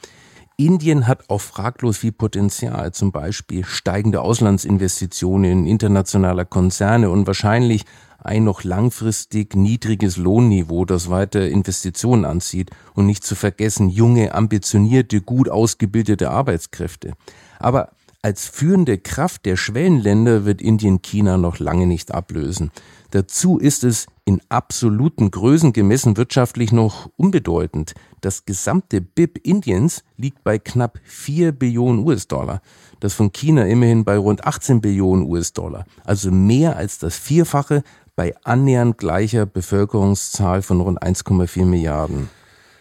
Indien 0.65 1.07
hat 1.07 1.29
auch 1.29 1.41
fraglos 1.41 1.97
viel 1.97 2.11
Potenzial, 2.11 2.93
zum 2.93 3.11
Beispiel 3.11 3.65
steigende 3.65 4.21
Auslandsinvestitionen 4.21 5.65
internationaler 5.65 6.45
Konzerne 6.45 7.09
und 7.09 7.27
wahrscheinlich 7.27 7.85
ein 8.19 8.43
noch 8.43 8.63
langfristig 8.63 9.55
niedriges 9.55 10.17
Lohnniveau, 10.17 10.85
das 10.85 11.09
weiter 11.09 11.47
Investitionen 11.47 12.25
anzieht 12.25 12.69
und 12.93 13.07
nicht 13.07 13.23
zu 13.23 13.35
vergessen 13.35 13.89
junge, 13.89 14.35
ambitionierte, 14.35 15.21
gut 15.21 15.49
ausgebildete 15.49 16.29
Arbeitskräfte. 16.29 17.13
Aber 17.59 17.89
als 18.21 18.47
führende 18.47 18.99
Kraft 18.99 19.47
der 19.47 19.57
Schwellenländer 19.57 20.45
wird 20.45 20.61
Indien 20.61 21.01
China 21.01 21.37
noch 21.37 21.57
lange 21.57 21.87
nicht 21.87 22.13
ablösen. 22.13 22.69
Dazu 23.09 23.57
ist 23.57 23.83
es 23.83 24.05
in 24.25 24.41
absoluten 24.49 25.31
Größen 25.31 25.73
gemessen 25.73 26.17
wirtschaftlich 26.17 26.71
noch 26.71 27.09
unbedeutend. 27.17 27.95
Das 28.21 28.45
gesamte 28.45 29.01
BIP 29.01 29.39
Indiens 29.43 30.03
liegt 30.15 30.43
bei 30.43 30.59
knapp 30.59 30.99
4 31.03 31.51
Billionen 31.51 32.05
US-Dollar. 32.05 32.61
Das 32.99 33.15
von 33.15 33.31
China 33.31 33.65
immerhin 33.65 34.05
bei 34.05 34.15
rund 34.15 34.45
18 34.45 34.79
Billionen 34.79 35.25
US-Dollar. 35.25 35.85
Also 36.05 36.31
mehr 36.31 36.77
als 36.77 36.99
das 36.99 37.17
Vierfache 37.17 37.83
bei 38.15 38.35
annähernd 38.43 38.99
gleicher 38.99 39.47
Bevölkerungszahl 39.47 40.61
von 40.61 40.81
rund 40.81 41.01
1,4 41.01 41.65
Milliarden. 41.65 42.29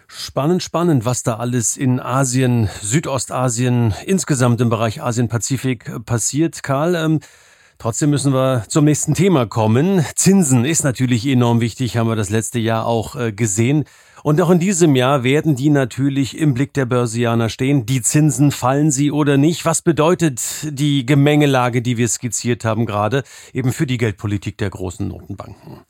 Spannend, 0.09 0.63
spannend, 0.63 1.07
was 1.07 1.23
da 1.23 1.37
alles 1.37 1.77
in 1.77 2.01
Asien, 2.01 2.69
Südostasien, 2.83 3.95
insgesamt 4.05 4.61
im 4.61 4.69
Bereich 4.69 5.01
Asien-Pazifik 5.01 6.05
passiert, 6.05 6.63
Karl. 6.63 6.97
Ähm, 6.97 7.21
trotzdem 7.79 8.11
müssen 8.11 8.35
wir 8.35 8.65
zum 8.69 8.85
nächsten 8.85 9.15
Thema 9.15 9.47
kommen. 9.47 10.05
Zinsen 10.17 10.65
ist 10.65 10.83
natürlich 10.83 11.25
enorm 11.27 11.61
wichtig, 11.61 11.97
haben 11.97 12.09
wir 12.09 12.17
das 12.17 12.29
letzte 12.29 12.59
Jahr 12.59 12.87
auch 12.87 13.15
äh, 13.15 13.33
gesehen. 13.33 13.85
Und 14.23 14.41
auch 14.41 14.51
in 14.51 14.59
diesem 14.59 14.97
Jahr 14.97 15.25
werden 15.25 15.57
die 15.57 15.71
natürlich 15.71 16.37
im 16.37 16.55
Blick 16.55 16.75
der 16.75 16.85
Börsianer 16.85 17.49
stehen. 17.49 17.87
Die 17.87 18.03
Zinsen 18.03 18.51
fallen 18.51 18.91
sie 18.91 19.11
oder 19.11 19.37
nicht? 19.37 19.65
Was 19.65 19.83
bedeutet 19.83 20.41
die 20.71 21.07
Gemengelage, 21.07 21.81
die 21.81 21.97
wir 21.97 22.09
skizziert 22.09 22.65
haben 22.65 22.87
gerade, 22.87 23.23
eben 23.53 23.73
für 23.73 23.87
die 23.87 23.99
Geldpolitik 23.99 24.59
der 24.59 24.71
großen 24.71 25.09
Notenbanken? 25.09 25.81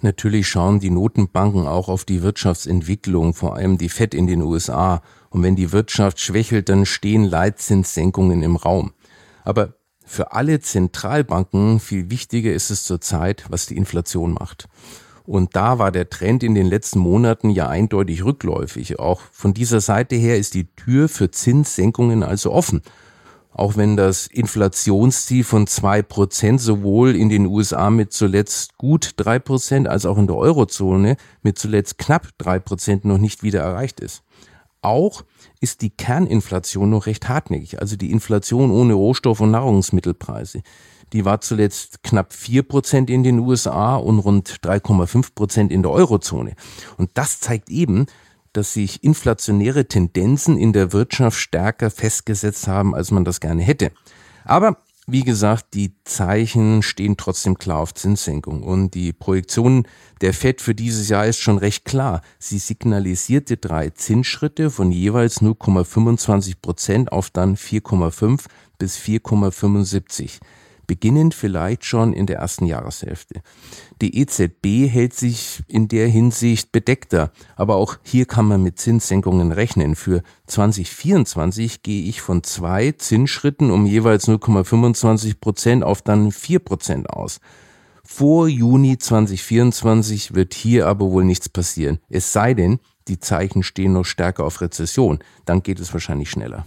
Natürlich 0.00 0.46
schauen 0.46 0.78
die 0.78 0.90
Notenbanken 0.90 1.66
auch 1.66 1.88
auf 1.88 2.04
die 2.04 2.22
Wirtschaftsentwicklung, 2.22 3.34
vor 3.34 3.56
allem 3.56 3.78
die 3.78 3.88
FED 3.88 4.14
in 4.14 4.28
den 4.28 4.42
USA. 4.42 5.02
Und 5.28 5.42
wenn 5.42 5.56
die 5.56 5.72
Wirtschaft 5.72 6.20
schwächelt, 6.20 6.68
dann 6.68 6.86
stehen 6.86 7.24
Leitzinssenkungen 7.24 8.42
im 8.42 8.56
Raum. 8.56 8.92
Aber 9.44 9.74
für 10.06 10.32
alle 10.32 10.60
Zentralbanken 10.60 11.80
viel 11.80 12.10
wichtiger 12.10 12.52
ist 12.52 12.70
es 12.70 12.84
zurzeit, 12.84 13.44
was 13.50 13.66
die 13.66 13.76
Inflation 13.76 14.32
macht. 14.32 14.68
Und 15.28 15.56
da 15.56 15.78
war 15.78 15.92
der 15.92 16.08
Trend 16.08 16.42
in 16.42 16.54
den 16.54 16.66
letzten 16.66 17.00
Monaten 17.00 17.50
ja 17.50 17.68
eindeutig 17.68 18.24
rückläufig. 18.24 18.98
Auch 18.98 19.20
von 19.30 19.52
dieser 19.52 19.82
Seite 19.82 20.16
her 20.16 20.38
ist 20.38 20.54
die 20.54 20.74
Tür 20.74 21.08
für 21.10 21.30
Zinssenkungen 21.30 22.22
also 22.22 22.50
offen 22.50 22.80
auch 23.58 23.76
wenn 23.76 23.96
das 23.96 24.28
Inflationsziel 24.28 25.42
von 25.42 25.66
zwei 25.66 26.00
Prozent 26.00 26.60
sowohl 26.60 27.16
in 27.16 27.28
den 27.28 27.46
USA 27.46 27.90
mit 27.90 28.12
zuletzt 28.12 28.78
gut 28.78 29.14
drei 29.16 29.40
Prozent 29.40 29.88
als 29.88 30.06
auch 30.06 30.16
in 30.16 30.28
der 30.28 30.36
Eurozone 30.36 31.16
mit 31.42 31.58
zuletzt 31.58 31.98
knapp 31.98 32.28
drei 32.38 32.60
Prozent 32.60 33.04
noch 33.04 33.18
nicht 33.18 33.42
wieder 33.42 33.60
erreicht 33.60 33.98
ist. 33.98 34.22
Auch 34.80 35.24
ist 35.60 35.82
die 35.82 35.90
Kerninflation 35.90 36.90
noch 36.90 37.06
recht 37.06 37.28
hartnäckig, 37.28 37.80
also 37.80 37.96
die 37.96 38.10
Inflation 38.10 38.70
ohne 38.70 38.94
Rohstoff- 38.94 39.40
und 39.40 39.50
Nahrungsmittelpreise. 39.50 40.62
Die 41.12 41.24
war 41.24 41.40
zuletzt 41.40 42.02
knapp 42.02 42.32
vier 42.32 42.62
Prozent 42.62 43.10
in 43.10 43.22
den 43.22 43.38
USA 43.38 43.96
und 43.96 44.18
rund 44.18 44.48
3,5 44.62 45.34
Prozent 45.34 45.72
in 45.72 45.82
der 45.82 45.90
Eurozone. 45.90 46.54
Und 46.96 47.10
das 47.14 47.40
zeigt 47.40 47.70
eben, 47.70 48.06
dass 48.52 48.74
sich 48.74 49.02
inflationäre 49.04 49.86
Tendenzen 49.86 50.58
in 50.58 50.72
der 50.72 50.92
Wirtschaft 50.92 51.38
stärker 51.38 51.90
festgesetzt 51.90 52.68
haben, 52.68 52.94
als 52.94 53.10
man 53.10 53.24
das 53.24 53.40
gerne 53.40 53.62
hätte. 53.62 53.90
Aber 54.44 54.78
wie 55.10 55.22
gesagt, 55.22 55.72
die 55.72 55.94
Zeichen 56.04 56.82
stehen 56.82 57.16
trotzdem 57.16 57.56
klar 57.56 57.78
auf 57.78 57.94
Zinssenkung 57.94 58.62
und 58.62 58.92
die 58.92 59.14
Projektion 59.14 59.88
der 60.20 60.34
Fed 60.34 60.60
für 60.60 60.74
dieses 60.74 61.08
Jahr 61.08 61.26
ist 61.26 61.38
schon 61.38 61.56
recht 61.56 61.86
klar. 61.86 62.20
Sie 62.38 62.58
signalisierte 62.58 63.56
drei 63.56 63.88
Zinsschritte 63.88 64.70
von 64.70 64.92
jeweils 64.92 65.40
0,25 65.40 66.56
Prozent 66.60 67.10
auf 67.10 67.30
dann 67.30 67.56
4,5 67.56 68.44
bis 68.76 68.98
4,75 68.98 70.40
beginnend 70.88 71.34
vielleicht 71.34 71.84
schon 71.84 72.12
in 72.12 72.26
der 72.26 72.38
ersten 72.38 72.66
Jahreshälfte. 72.66 73.42
Die 74.02 74.18
EZB 74.18 74.90
hält 74.90 75.14
sich 75.14 75.62
in 75.68 75.86
der 75.86 76.08
Hinsicht 76.08 76.72
bedeckter, 76.72 77.30
aber 77.54 77.76
auch 77.76 77.98
hier 78.02 78.26
kann 78.26 78.46
man 78.46 78.64
mit 78.64 78.80
Zinssenkungen 78.80 79.52
rechnen. 79.52 79.94
Für 79.94 80.24
2024 80.48 81.84
gehe 81.84 82.08
ich 82.08 82.20
von 82.20 82.42
zwei 82.42 82.90
Zinsschritten 82.90 83.70
um 83.70 83.86
jeweils 83.86 84.26
0,25 84.26 85.38
Prozent 85.40 85.84
auf 85.84 86.02
dann 86.02 86.32
4 86.32 86.58
Prozent 86.58 87.10
aus. 87.10 87.38
Vor 88.02 88.48
Juni 88.48 88.98
2024 88.98 90.34
wird 90.34 90.54
hier 90.54 90.86
aber 90.86 91.10
wohl 91.10 91.24
nichts 91.24 91.48
passieren. 91.48 91.98
Es 92.08 92.32
sei 92.32 92.54
denn, 92.54 92.80
die 93.06 93.20
Zeichen 93.20 93.62
stehen 93.62 93.92
noch 93.92 94.04
stärker 94.04 94.44
auf 94.44 94.62
Rezession. 94.62 95.18
Dann 95.44 95.62
geht 95.62 95.78
es 95.78 95.92
wahrscheinlich 95.92 96.30
schneller. 96.30 96.64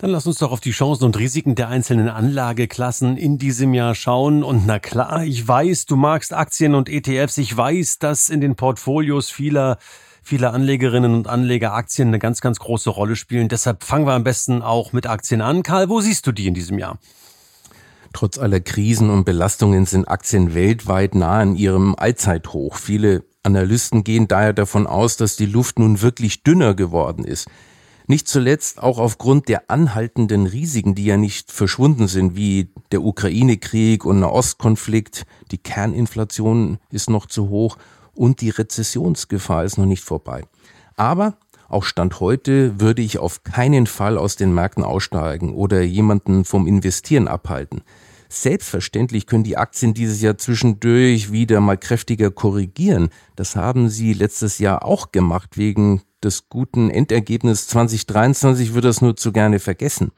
Dann 0.00 0.12
lass 0.12 0.26
uns 0.26 0.38
doch 0.38 0.50
auf 0.50 0.60
die 0.60 0.70
Chancen 0.70 1.04
und 1.04 1.18
Risiken 1.18 1.56
der 1.56 1.68
einzelnen 1.68 2.08
Anlageklassen 2.08 3.18
in 3.18 3.36
diesem 3.36 3.74
Jahr 3.74 3.94
schauen. 3.94 4.42
Und 4.42 4.64
na 4.64 4.78
klar, 4.78 5.24
ich 5.24 5.46
weiß, 5.46 5.84
du 5.84 5.96
magst 5.96 6.32
Aktien 6.32 6.74
und 6.74 6.88
ETFs. 6.88 7.36
Ich 7.36 7.54
weiß, 7.54 7.98
dass 7.98 8.30
in 8.30 8.40
den 8.40 8.56
Portfolios 8.56 9.28
vieler 9.28 9.76
viele 10.22 10.52
Anlegerinnen 10.52 11.14
und 11.14 11.28
Anleger 11.28 11.74
Aktien 11.74 12.08
eine 12.08 12.18
ganz, 12.18 12.40
ganz 12.40 12.58
große 12.60 12.88
Rolle 12.88 13.14
spielen. 13.14 13.48
Deshalb 13.48 13.84
fangen 13.84 14.06
wir 14.06 14.14
am 14.14 14.24
besten 14.24 14.62
auch 14.62 14.94
mit 14.94 15.06
Aktien 15.06 15.42
an. 15.42 15.62
Karl, 15.62 15.90
wo 15.90 16.00
siehst 16.00 16.26
du 16.26 16.32
die 16.32 16.46
in 16.46 16.54
diesem 16.54 16.78
Jahr? 16.78 16.98
Trotz 18.14 18.38
aller 18.38 18.60
Krisen 18.60 19.10
und 19.10 19.24
Belastungen 19.24 19.84
sind 19.84 20.08
Aktien 20.08 20.54
weltweit 20.54 21.14
nahe 21.14 21.42
an 21.42 21.56
ihrem 21.56 21.94
Allzeithoch. 21.94 22.76
Viele 22.76 23.22
Analysten 23.42 24.02
gehen 24.02 24.28
daher 24.28 24.54
davon 24.54 24.86
aus, 24.86 25.18
dass 25.18 25.36
die 25.36 25.46
Luft 25.46 25.78
nun 25.78 26.00
wirklich 26.00 26.42
dünner 26.42 26.72
geworden 26.72 27.24
ist. 27.24 27.48
Nicht 28.10 28.26
zuletzt 28.26 28.82
auch 28.82 28.98
aufgrund 28.98 29.48
der 29.48 29.70
anhaltenden 29.70 30.46
Risiken, 30.46 30.96
die 30.96 31.04
ja 31.04 31.16
nicht 31.16 31.52
verschwunden 31.52 32.08
sind, 32.08 32.34
wie 32.34 32.68
der 32.90 33.02
Ukraine-Krieg 33.04 34.04
und 34.04 34.18
Nahostkonflikt. 34.18 35.26
Die 35.52 35.58
Kerninflation 35.58 36.80
ist 36.90 37.08
noch 37.08 37.26
zu 37.26 37.50
hoch 37.50 37.78
und 38.12 38.40
die 38.40 38.50
Rezessionsgefahr 38.50 39.62
ist 39.62 39.78
noch 39.78 39.86
nicht 39.86 40.02
vorbei. 40.02 40.42
Aber 40.96 41.36
auch 41.68 41.84
Stand 41.84 42.18
heute 42.18 42.80
würde 42.80 43.00
ich 43.00 43.18
auf 43.18 43.44
keinen 43.44 43.86
Fall 43.86 44.18
aus 44.18 44.34
den 44.34 44.52
Märkten 44.52 44.82
aussteigen 44.82 45.54
oder 45.54 45.80
jemanden 45.80 46.44
vom 46.44 46.66
Investieren 46.66 47.28
abhalten. 47.28 47.82
Selbstverständlich 48.32 49.26
können 49.26 49.42
die 49.42 49.56
Aktien 49.56 49.92
dieses 49.92 50.22
Jahr 50.22 50.38
zwischendurch 50.38 51.32
wieder 51.32 51.60
mal 51.60 51.76
kräftiger 51.76 52.30
korrigieren. 52.30 53.10
Das 53.34 53.56
haben 53.56 53.88
sie 53.88 54.12
letztes 54.12 54.60
Jahr 54.60 54.84
auch 54.84 55.10
gemacht 55.10 55.58
wegen 55.58 56.02
des 56.22 56.48
guten 56.48 56.90
Endergebnisses 56.90 57.66
2023 57.66 58.72
wird 58.72 58.84
das 58.84 59.00
nur 59.00 59.16
zu 59.16 59.32
gerne 59.32 59.58
vergessen. 59.58 60.12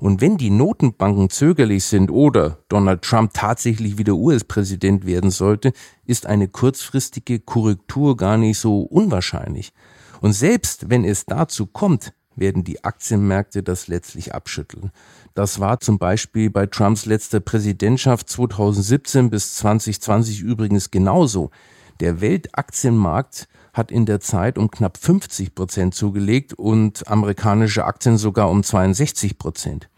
Und 0.00 0.20
wenn 0.20 0.36
die 0.36 0.50
Notenbanken 0.50 1.30
zögerlich 1.30 1.84
sind 1.84 2.10
oder 2.10 2.58
Donald 2.68 3.02
Trump 3.02 3.32
tatsächlich 3.34 3.98
wieder 3.98 4.14
US-Präsident 4.14 5.06
werden 5.06 5.30
sollte, 5.30 5.72
ist 6.04 6.26
eine 6.26 6.48
kurzfristige 6.48 7.38
Korrektur 7.38 8.16
gar 8.16 8.36
nicht 8.36 8.58
so 8.58 8.80
unwahrscheinlich. 8.80 9.72
Und 10.20 10.32
selbst 10.32 10.90
wenn 10.90 11.04
es 11.04 11.24
dazu 11.24 11.66
kommt, 11.66 12.14
werden 12.36 12.64
die 12.64 12.84
Aktienmärkte 12.84 13.62
das 13.62 13.88
letztlich 13.88 14.34
abschütteln. 14.34 14.90
Das 15.34 15.60
war 15.60 15.80
zum 15.80 15.98
Beispiel 15.98 16.50
bei 16.50 16.66
Trumps 16.66 17.06
letzter 17.06 17.40
Präsidentschaft 17.40 18.28
2017 18.28 19.30
bis 19.30 19.56
2020 19.56 20.40
übrigens 20.40 20.90
genauso. 20.90 21.50
Der 22.00 22.20
Weltaktienmarkt 22.20 23.48
hat 23.72 23.90
in 23.90 24.06
der 24.06 24.20
Zeit 24.20 24.58
um 24.58 24.70
knapp 24.70 24.96
50 24.96 25.54
Prozent 25.54 25.94
zugelegt 25.94 26.54
und 26.54 27.08
amerikanische 27.08 27.84
Aktien 27.84 28.18
sogar 28.18 28.50
um 28.50 28.62
62 28.62 29.38
Prozent. 29.38 29.88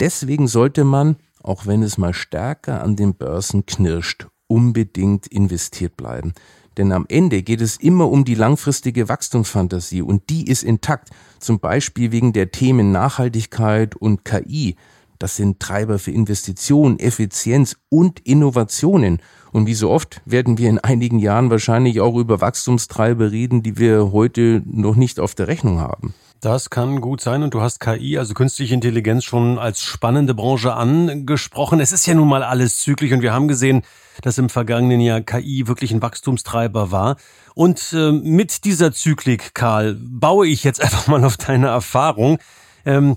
Deswegen 0.00 0.48
sollte 0.48 0.84
man, 0.84 1.16
auch 1.42 1.66
wenn 1.66 1.82
es 1.82 1.98
mal 1.98 2.14
stärker 2.14 2.82
an 2.82 2.96
den 2.96 3.14
Börsen 3.14 3.66
knirscht, 3.66 4.26
unbedingt 4.46 5.26
investiert 5.26 5.96
bleiben. 5.96 6.32
Denn 6.78 6.92
am 6.92 7.06
Ende 7.08 7.42
geht 7.42 7.60
es 7.60 7.76
immer 7.76 8.08
um 8.08 8.24
die 8.24 8.36
langfristige 8.36 9.08
Wachstumsfantasie 9.08 10.00
und 10.00 10.30
die 10.30 10.46
ist 10.46 10.62
intakt, 10.62 11.10
zum 11.40 11.58
Beispiel 11.58 12.12
wegen 12.12 12.32
der 12.32 12.52
Themen 12.52 12.92
Nachhaltigkeit 12.92 13.96
und 13.96 14.24
KI. 14.24 14.76
Das 15.18 15.34
sind 15.34 15.58
Treiber 15.58 15.98
für 15.98 16.12
Investitionen, 16.12 17.00
Effizienz 17.00 17.76
und 17.88 18.20
Innovationen. 18.20 19.18
Und 19.50 19.66
wie 19.66 19.74
so 19.74 19.90
oft 19.90 20.20
werden 20.24 20.58
wir 20.58 20.70
in 20.70 20.78
einigen 20.78 21.18
Jahren 21.18 21.50
wahrscheinlich 21.50 22.00
auch 22.00 22.14
über 22.14 22.40
Wachstumstreiber 22.40 23.32
reden, 23.32 23.64
die 23.64 23.76
wir 23.76 24.12
heute 24.12 24.62
noch 24.64 24.94
nicht 24.94 25.18
auf 25.18 25.34
der 25.34 25.48
Rechnung 25.48 25.80
haben. 25.80 26.14
Das 26.40 26.70
kann 26.70 27.00
gut 27.00 27.20
sein 27.20 27.42
und 27.42 27.52
du 27.52 27.60
hast 27.62 27.80
KI, 27.80 28.16
also 28.16 28.32
künstliche 28.32 28.72
Intelligenz, 28.72 29.24
schon 29.24 29.58
als 29.58 29.82
spannende 29.82 30.34
Branche 30.34 30.72
angesprochen. 30.72 31.80
Es 31.80 31.90
ist 31.90 32.06
ja 32.06 32.14
nun 32.14 32.28
mal 32.28 32.44
alles 32.44 32.78
zyklisch 32.80 33.10
und 33.10 33.22
wir 33.22 33.32
haben 33.32 33.48
gesehen, 33.48 33.82
dass 34.22 34.38
im 34.38 34.48
vergangenen 34.48 35.00
Jahr 35.00 35.20
KI 35.20 35.66
wirklich 35.66 35.90
ein 35.90 36.00
Wachstumstreiber 36.00 36.92
war. 36.92 37.16
Und 37.54 37.92
äh, 37.92 38.12
mit 38.12 38.64
dieser 38.64 38.92
Zyklik, 38.92 39.52
Karl, 39.52 39.96
baue 40.00 40.46
ich 40.46 40.62
jetzt 40.62 40.80
einfach 40.82 41.08
mal 41.08 41.24
auf 41.24 41.36
deine 41.36 41.68
Erfahrung. 41.68 42.38
Ähm, 42.86 43.16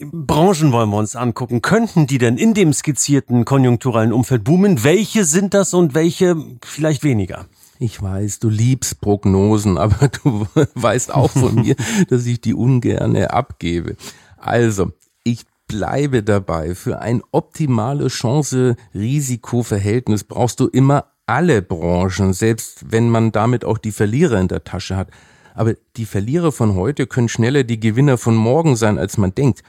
Branchen 0.00 0.72
wollen 0.72 0.88
wir 0.88 0.96
uns 0.96 1.14
angucken. 1.14 1.60
Könnten 1.60 2.06
die 2.06 2.16
denn 2.16 2.38
in 2.38 2.54
dem 2.54 2.72
skizzierten 2.72 3.44
konjunkturellen 3.44 4.14
Umfeld 4.14 4.44
boomen? 4.44 4.82
Welche 4.82 5.26
sind 5.26 5.52
das 5.52 5.74
und 5.74 5.94
welche 5.94 6.36
vielleicht 6.64 7.04
weniger? 7.04 7.44
Ich 7.82 8.00
weiß, 8.00 8.38
du 8.38 8.48
liebst 8.48 9.00
Prognosen, 9.00 9.76
aber 9.82 10.06
du 10.06 10.46
weißt 10.74 11.12
auch 11.12 11.32
von 11.32 11.56
mir, 11.56 11.74
dass 12.08 12.26
ich 12.26 12.40
die 12.40 12.54
ungerne 12.54 13.32
abgebe. 13.32 13.96
Also, 14.36 14.92
ich 15.24 15.44
bleibe 15.66 16.22
dabei. 16.22 16.76
Für 16.76 17.00
ein 17.00 17.24
optimales 17.32 18.12
Chance-Risiko-Verhältnis 18.12 20.22
brauchst 20.22 20.60
du 20.60 20.68
immer 20.68 21.06
alle 21.26 21.60
Branchen, 21.60 22.32
selbst 22.32 22.92
wenn 22.92 23.08
man 23.08 23.32
damit 23.32 23.64
auch 23.64 23.78
die 23.78 23.90
Verlierer 23.90 24.38
in 24.38 24.46
der 24.46 24.62
Tasche 24.62 24.96
hat. 24.96 25.10
Aber 25.52 25.74
die 25.96 26.06
Verlierer 26.06 26.52
von 26.52 26.76
heute 26.76 27.08
können 27.08 27.28
schneller 27.28 27.64
die 27.64 27.80
Gewinner 27.80 28.16
von 28.16 28.36
morgen 28.36 28.76
sein, 28.76 28.96
als 28.96 29.18
man 29.18 29.34
denkt. 29.34 29.64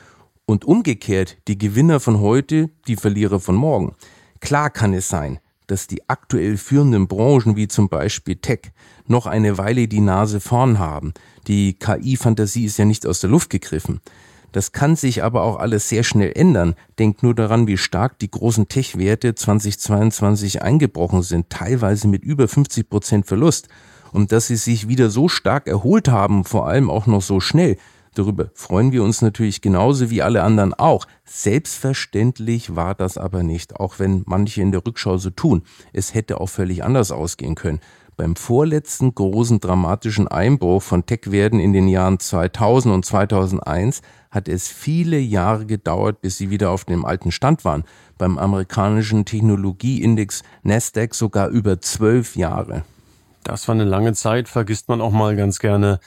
Und 0.46 0.65
umgekehrt, 0.65 1.38
die 1.48 1.58
Gewinner 1.58 2.00
von 2.00 2.20
heute, 2.20 2.70
die 2.88 2.96
Verlierer 2.96 3.39
von 3.39 3.55
morgen. 3.55 3.96
Klar 4.39 4.70
kann 4.70 4.93
es 4.93 5.10
sein, 5.10 5.39
dass 5.67 5.88
die 5.88 6.08
aktuell 6.10 6.58
führenden 6.58 7.08
Branchen 7.08 7.55
wie 7.55 7.67
zum 7.67 7.89
Beispiel 7.89 8.36
Tech 8.36 8.72
noch 9.08 9.25
eine 9.25 9.58
Weile 9.58 9.88
die 9.88 10.01
Nase 10.01 10.39
vorn 10.39 10.79
haben. 10.79 11.13
Die 11.48 11.74
KI-Fantasie 11.74 12.65
ist 12.65 12.77
ja 12.77 12.86
nicht 12.86 13.05
aus 13.05 13.20
der 13.20 13.29
Luft 13.29 13.50
gegriffen. 13.50 14.01
Das 14.53 14.72
kann 14.72 14.96
sich 14.96 15.24
aber 15.24 15.41
auch 15.41 15.58
alles 15.58 15.89
sehr 15.89 16.03
schnell 16.03 16.32
ändern. 16.36 16.75
Denkt 17.00 17.24
nur 17.24 17.34
daran, 17.34 17.65
wie 17.65 17.77
stark 17.77 18.20
die 18.20 18.29
großen 18.29 18.67
Tech-Werte 18.67 19.34
2022 19.34 20.62
eingebrochen 20.62 21.24
sind, 21.24 21.50
teilweise 21.50 22.08
mit 22.08 22.24
über 22.24 22.48
50 22.48 22.88
Prozent 22.88 23.25
Verlust. 23.25 23.67
Und 24.12 24.32
dass 24.32 24.48
sie 24.48 24.55
sich 24.55 24.88
wieder 24.88 25.10
so 25.10 25.27
stark 25.27 25.67
erholt 25.67 26.08
haben, 26.08 26.43
vor 26.43 26.67
allem 26.67 26.91
auch 26.91 27.08
noch 27.08 27.24
so 27.24 27.39
schnell, 27.39 27.77
Darüber 28.15 28.50
freuen 28.53 28.91
wir 28.91 29.03
uns 29.03 29.22
natürlich 29.22 29.62
genauso 29.62 30.10
wie 30.10 30.22
alle 30.22 30.43
anderen 30.43 30.74
auch. 30.74 31.08
Selbstverständlich 31.25 32.75
war 32.75 32.93
das 32.93 33.17
aber 33.17 33.41
nicht, 33.41 33.75
auch 33.77 33.98
wenn 33.98 34.24
manche 34.27 34.62
in 34.62 34.72
der 34.72 34.86
Rückschau 34.86 35.17
so 35.17 35.32
tun. 35.32 35.63
Es 35.93 36.13
hätte 36.13 36.39
auch 36.39 36.48
völlig 36.48 36.84
anders 36.84 37.12
ausgehen 37.12 37.55
können. 37.55 37.79
Beim 38.15 38.36
vorletzten 38.36 39.15
großen 39.15 39.60
dramatischen 39.60 40.27
Einbruch 40.27 40.84
von 40.84 41.08
Tech-Werten 41.08 41.60
in 41.60 41.74
den 41.74 41.88
Jahren 41.88 42.20
2000 42.20 42.93
und 42.93 43.03
2001 43.03 44.03
hat 44.29 44.48
es 44.48 44.67
viele 44.67 45.17
Jahre 45.17 45.65
gedauert, 45.65 46.22
bis 46.22 46.38
sie 46.38 46.51
wieder 46.51 46.70
auf 46.70 46.86
dem 46.86 47.05
alten 47.05 47.32
Stand 47.32 47.65
waren. 47.65 47.84
Beim 48.20 48.38
amerikanischen 48.38 49.25
Technologieindex 49.25 50.44
Nasdaq 50.61 51.16
sogar 51.16 51.50
über 51.50 51.81
zwölf 51.81 52.35
Jahre. 52.35 52.83
Das 53.44 53.68
war 53.68 53.74
eine 53.74 53.83
lange 53.83 54.14
Zeit, 54.14 54.48
vergisst 54.48 54.90
man 54.90 55.01
auch 55.01 55.11
mal 55.11 55.35
ganz 55.35 55.57
gerne. 55.57 56.00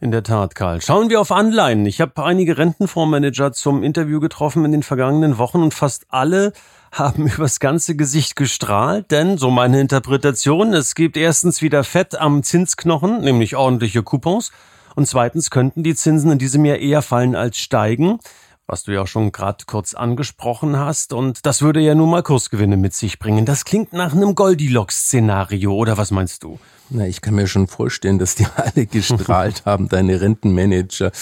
In 0.00 0.10
der 0.10 0.24
Tat, 0.24 0.54
Karl. 0.56 0.82
Schauen 0.82 1.08
wir 1.08 1.20
auf 1.20 1.30
Anleihen. 1.30 1.86
Ich 1.86 2.00
habe 2.00 2.24
einige 2.24 2.58
Rentenfondsmanager 2.58 3.52
zum 3.52 3.84
Interview 3.84 4.18
getroffen 4.18 4.64
in 4.64 4.72
den 4.72 4.82
vergangenen 4.82 5.38
Wochen 5.38 5.62
und 5.62 5.72
fast 5.72 6.06
alle 6.08 6.52
haben 6.92 7.26
übers 7.26 7.60
ganze 7.60 7.96
Gesicht 7.96 8.36
gestrahlt, 8.36 9.10
denn, 9.10 9.36
so 9.36 9.50
meine 9.50 9.80
Interpretation, 9.80 10.74
es 10.74 10.94
gibt 10.94 11.16
erstens 11.16 11.60
wieder 11.60 11.82
Fett 11.82 12.14
am 12.14 12.44
Zinsknochen, 12.44 13.20
nämlich 13.20 13.56
ordentliche 13.56 14.04
Coupons, 14.04 14.52
und 14.94 15.08
zweitens 15.08 15.50
könnten 15.50 15.82
die 15.82 15.96
Zinsen 15.96 16.30
in 16.30 16.38
diesem 16.38 16.64
Jahr 16.64 16.78
eher 16.78 17.02
fallen 17.02 17.34
als 17.34 17.58
steigen, 17.58 18.20
was 18.66 18.84
du 18.84 18.92
ja 18.92 19.02
auch 19.02 19.06
schon 19.06 19.32
gerade 19.32 19.64
kurz 19.66 19.94
angesprochen 19.94 20.78
hast, 20.78 21.12
und 21.12 21.44
das 21.46 21.62
würde 21.62 21.80
ja 21.80 21.94
nun 21.94 22.10
mal 22.10 22.22
Kursgewinne 22.22 22.76
mit 22.76 22.94
sich 22.94 23.18
bringen. 23.18 23.44
Das 23.44 23.64
klingt 23.64 23.92
nach 23.92 24.12
einem 24.14 24.34
Goldilocks-Szenario, 24.34 25.74
oder 25.74 25.98
was 25.98 26.10
meinst 26.10 26.42
du? 26.42 26.58
Na, 26.90 27.06
ich 27.06 27.20
kann 27.20 27.34
mir 27.34 27.46
schon 27.46 27.66
vorstellen, 27.66 28.18
dass 28.18 28.34
die 28.34 28.46
alle 28.56 28.86
gestrahlt 28.86 29.62
haben, 29.66 29.88
deine 29.88 30.20
Rentenmanager. 30.20 31.12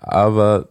Aber 0.00 0.68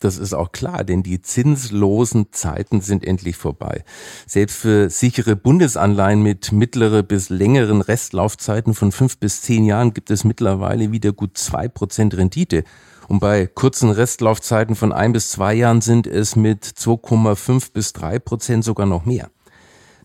das 0.00 0.16
ist 0.16 0.32
auch 0.32 0.50
klar, 0.50 0.82
denn 0.82 1.02
die 1.02 1.20
zinslosen 1.20 2.32
Zeiten 2.32 2.80
sind 2.80 3.04
endlich 3.04 3.36
vorbei. 3.36 3.84
Selbst 4.26 4.56
für 4.56 4.88
sichere 4.88 5.36
Bundesanleihen 5.36 6.22
mit 6.22 6.52
mittlere 6.52 7.02
bis 7.02 7.28
längeren 7.28 7.82
Restlaufzeiten 7.82 8.72
von 8.72 8.92
fünf 8.92 9.18
bis 9.18 9.42
zehn 9.42 9.66
Jahren 9.66 9.92
gibt 9.92 10.10
es 10.10 10.24
mittlerweile 10.24 10.90
wieder 10.90 11.12
gut 11.12 11.36
zwei 11.36 11.68
Prozent 11.68 12.16
Rendite. 12.16 12.64
Und 13.10 13.18
bei 13.18 13.48
kurzen 13.48 13.90
Restlaufzeiten 13.90 14.76
von 14.76 14.92
ein 14.92 15.12
bis 15.12 15.32
zwei 15.32 15.52
Jahren 15.52 15.80
sind 15.80 16.06
es 16.06 16.36
mit 16.36 16.64
2,5 16.64 17.72
bis 17.72 17.92
drei 17.92 18.20
Prozent 18.20 18.62
sogar 18.62 18.86
noch 18.86 19.04
mehr. 19.04 19.30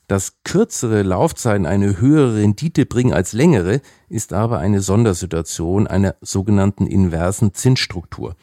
Dass 0.08 0.42
kürzere 0.44 1.04
Laufzeiten 1.04 1.68
eine 1.68 2.00
höhere 2.00 2.38
Rendite 2.38 2.88
bringen 2.88 3.14
als 3.14 3.32
längere, 3.34 3.82
ist 4.10 4.34
aber 4.34 4.58
eine 4.58 4.82
Sondersituation 4.82 5.86
einer 5.86 6.16
sogenannten 6.22 6.88
inversen 6.88 7.54
Zinsstruktur. 7.54 8.36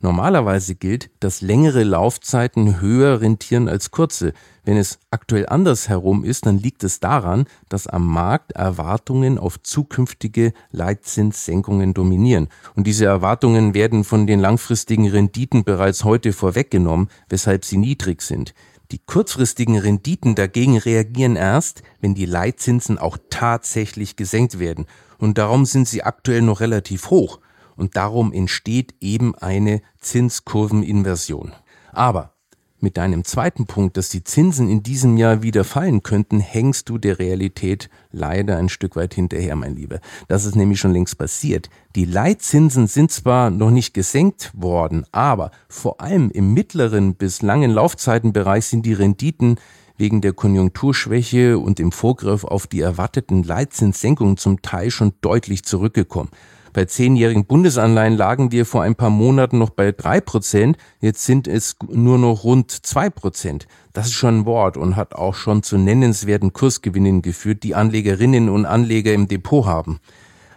Normalerweise 0.00 0.74
gilt, 0.74 1.10
dass 1.20 1.40
längere 1.40 1.82
Laufzeiten 1.82 2.80
höher 2.80 3.20
rentieren 3.20 3.68
als 3.68 3.90
kurze. 3.90 4.34
Wenn 4.64 4.76
es 4.76 4.98
aktuell 5.10 5.46
andersherum 5.48 6.22
ist, 6.24 6.44
dann 6.44 6.58
liegt 6.58 6.84
es 6.84 7.00
daran, 7.00 7.46
dass 7.68 7.86
am 7.86 8.06
Markt 8.06 8.52
Erwartungen 8.52 9.38
auf 9.38 9.62
zukünftige 9.62 10.52
Leitzinssenkungen 10.70 11.94
dominieren. 11.94 12.48
Und 12.74 12.86
diese 12.86 13.06
Erwartungen 13.06 13.74
werden 13.74 14.04
von 14.04 14.26
den 14.26 14.40
langfristigen 14.40 15.08
Renditen 15.08 15.64
bereits 15.64 16.04
heute 16.04 16.32
vorweggenommen, 16.32 17.08
weshalb 17.28 17.64
sie 17.64 17.78
niedrig 17.78 18.22
sind. 18.22 18.54
Die 18.92 19.00
kurzfristigen 19.04 19.78
Renditen 19.78 20.34
dagegen 20.34 20.78
reagieren 20.78 21.34
erst, 21.34 21.82
wenn 22.00 22.14
die 22.14 22.26
Leitzinsen 22.26 22.98
auch 22.98 23.18
tatsächlich 23.30 24.14
gesenkt 24.14 24.58
werden. 24.60 24.86
Und 25.18 25.38
darum 25.38 25.64
sind 25.64 25.88
sie 25.88 26.04
aktuell 26.04 26.42
noch 26.42 26.60
relativ 26.60 27.10
hoch. 27.10 27.40
Und 27.76 27.96
darum 27.96 28.32
entsteht 28.32 28.94
eben 29.00 29.34
eine 29.34 29.82
Zinskurveninversion. 30.00 31.52
Aber 31.92 32.36
mit 32.78 32.98
deinem 32.98 33.24
zweiten 33.24 33.66
Punkt, 33.66 33.96
dass 33.96 34.10
die 34.10 34.22
Zinsen 34.22 34.68
in 34.68 34.82
diesem 34.82 35.16
Jahr 35.16 35.42
wieder 35.42 35.64
fallen 35.64 36.02
könnten, 36.02 36.40
hängst 36.40 36.88
du 36.88 36.98
der 36.98 37.18
Realität 37.18 37.88
leider 38.12 38.58
ein 38.58 38.68
Stück 38.68 38.96
weit 38.96 39.14
hinterher, 39.14 39.56
mein 39.56 39.76
Lieber. 39.76 39.98
Das 40.28 40.44
ist 40.44 40.56
nämlich 40.56 40.78
schon 40.78 40.92
längst 40.92 41.16
passiert. 41.16 41.70
Die 41.94 42.04
Leitzinsen 42.04 42.86
sind 42.86 43.10
zwar 43.10 43.50
noch 43.50 43.70
nicht 43.70 43.94
gesenkt 43.94 44.52
worden, 44.54 45.06
aber 45.10 45.52
vor 45.68 46.02
allem 46.02 46.30
im 46.30 46.52
mittleren 46.52 47.14
bis 47.14 47.40
langen 47.40 47.70
Laufzeitenbereich 47.70 48.66
sind 48.66 48.84
die 48.84 48.92
Renditen 48.92 49.58
wegen 49.96 50.20
der 50.20 50.34
Konjunkturschwäche 50.34 51.58
und 51.58 51.80
im 51.80 51.92
Vorgriff 51.92 52.44
auf 52.44 52.66
die 52.66 52.80
erwarteten 52.80 53.42
Leitzinssenkungen 53.42 54.36
zum 54.36 54.60
Teil 54.60 54.90
schon 54.90 55.14
deutlich 55.22 55.64
zurückgekommen. 55.64 56.30
Bei 56.76 56.84
zehnjährigen 56.84 57.46
Bundesanleihen 57.46 58.18
lagen 58.18 58.52
wir 58.52 58.66
vor 58.66 58.82
ein 58.82 58.96
paar 58.96 59.08
Monaten 59.08 59.56
noch 59.56 59.70
bei 59.70 59.92
drei 59.92 60.20
Prozent. 60.20 60.76
Jetzt 61.00 61.24
sind 61.24 61.48
es 61.48 61.76
nur 61.88 62.18
noch 62.18 62.44
rund 62.44 62.70
zwei 62.70 63.08
Prozent. 63.08 63.66
Das 63.94 64.08
ist 64.08 64.12
schon 64.12 64.40
ein 64.40 64.44
Wort 64.44 64.76
und 64.76 64.94
hat 64.94 65.14
auch 65.14 65.34
schon 65.34 65.62
zu 65.62 65.78
nennenswerten 65.78 66.52
Kursgewinnen 66.52 67.22
geführt, 67.22 67.62
die 67.62 67.74
Anlegerinnen 67.74 68.50
und 68.50 68.66
Anleger 68.66 69.14
im 69.14 69.26
Depot 69.26 69.64
haben. 69.64 70.00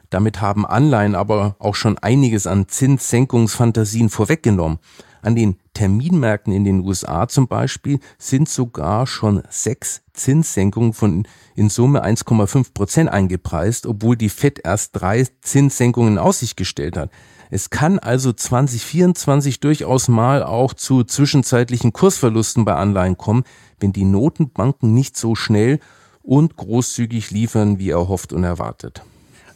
Damit 0.09 0.41
haben 0.41 0.65
Anleihen 0.65 1.15
aber 1.15 1.55
auch 1.57 1.75
schon 1.75 1.97
einiges 1.97 2.47
an 2.47 2.67
Zinssenkungsfantasien 2.67 4.09
vorweggenommen. 4.09 4.79
An 5.21 5.37
den 5.37 5.55
Terminmärkten 5.73 6.51
in 6.51 6.65
den 6.65 6.81
USA 6.81 7.29
zum 7.29 7.47
Beispiel 7.47 8.01
sind 8.17 8.49
sogar 8.49 9.07
schon 9.07 9.43
sechs 9.49 10.01
Zinssenkungen 10.19 10.93
von 10.93 11.27
in 11.55 11.69
Summe 11.69 12.05
1,5 12.05 12.73
Prozent 12.73 13.09
eingepreist, 13.09 13.87
obwohl 13.87 14.15
die 14.15 14.29
FED 14.29 14.61
erst 14.63 14.91
drei 14.93 15.25
Zinssenkungen 15.41 16.13
in 16.13 16.17
Aussicht 16.19 16.57
gestellt 16.57 16.97
hat. 16.97 17.09
Es 17.49 17.71
kann 17.71 17.97
also 17.97 18.31
2024 18.31 19.59
durchaus 19.59 20.07
mal 20.07 20.43
auch 20.43 20.73
zu 20.75 21.03
zwischenzeitlichen 21.03 21.93
Kursverlusten 21.93 22.63
bei 22.63 22.75
Anleihen 22.75 23.17
kommen, 23.17 23.43
wenn 23.79 23.91
die 23.91 24.05
Notenbanken 24.05 24.93
nicht 24.93 25.17
so 25.17 25.33
schnell 25.33 25.79
und 26.21 26.57
großzügig 26.57 27.31
liefern, 27.31 27.79
wie 27.79 27.89
erhofft 27.89 28.33
und 28.33 28.43
erwartet. 28.43 29.01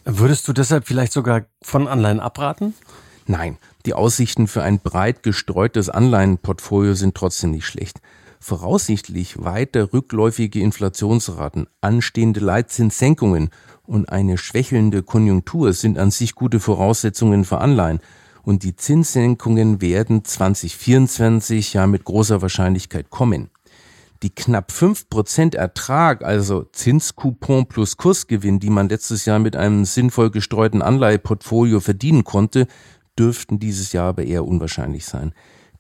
Würdest 0.05 0.47
du 0.47 0.53
deshalb 0.53 0.87
vielleicht 0.87 1.13
sogar 1.13 1.45
von 1.61 1.87
Anleihen 1.87 2.19
abraten? 2.19 2.73
Nein, 3.27 3.57
die 3.85 3.93
Aussichten 3.93 4.47
für 4.47 4.63
ein 4.63 4.79
breit 4.79 5.23
gestreutes 5.23 5.89
Anleihenportfolio 5.89 6.93
sind 6.93 7.15
trotzdem 7.15 7.51
nicht 7.51 7.65
schlecht. 7.65 8.01
Voraussichtlich 8.43 9.41
weiter 9.41 9.93
rückläufige 9.93 10.59
Inflationsraten, 10.59 11.67
anstehende 11.79 12.41
Leitzinssenkungen 12.41 13.51
und 13.83 14.09
eine 14.09 14.37
schwächelnde 14.37 15.01
Konjunktur 15.01 15.71
sind 15.71 15.97
an 15.97 16.11
sich 16.11 16.35
gute 16.35 16.59
Voraussetzungen 16.59 17.45
für 17.45 17.59
Anleihen. 17.59 18.01
Und 18.41 18.63
die 18.63 18.75
Zinssenkungen 18.75 19.79
werden 19.79 20.25
2024 20.25 21.71
ja 21.71 21.87
mit 21.87 22.03
großer 22.03 22.41
Wahrscheinlichkeit 22.41 23.09
kommen 23.09 23.49
die 24.23 24.29
knapp 24.29 24.71
5% 24.71 25.55
Ertrag, 25.55 26.23
also 26.23 26.63
Zinscoupon 26.71 27.67
plus 27.67 27.97
Kursgewinn, 27.97 28.59
die 28.59 28.69
man 28.69 28.87
letztes 28.87 29.25
Jahr 29.25 29.39
mit 29.39 29.57
einem 29.57 29.83
sinnvoll 29.83 30.31
gestreuten 30.31 30.81
Anleiheportfolio 30.81 31.81
verdienen 31.81 32.23
konnte, 32.23 32.67
dürften 33.19 33.59
dieses 33.59 33.91
Jahr 33.91 34.07
aber 34.07 34.23
eher 34.23 34.45
unwahrscheinlich 34.45 35.05
sein. 35.05 35.33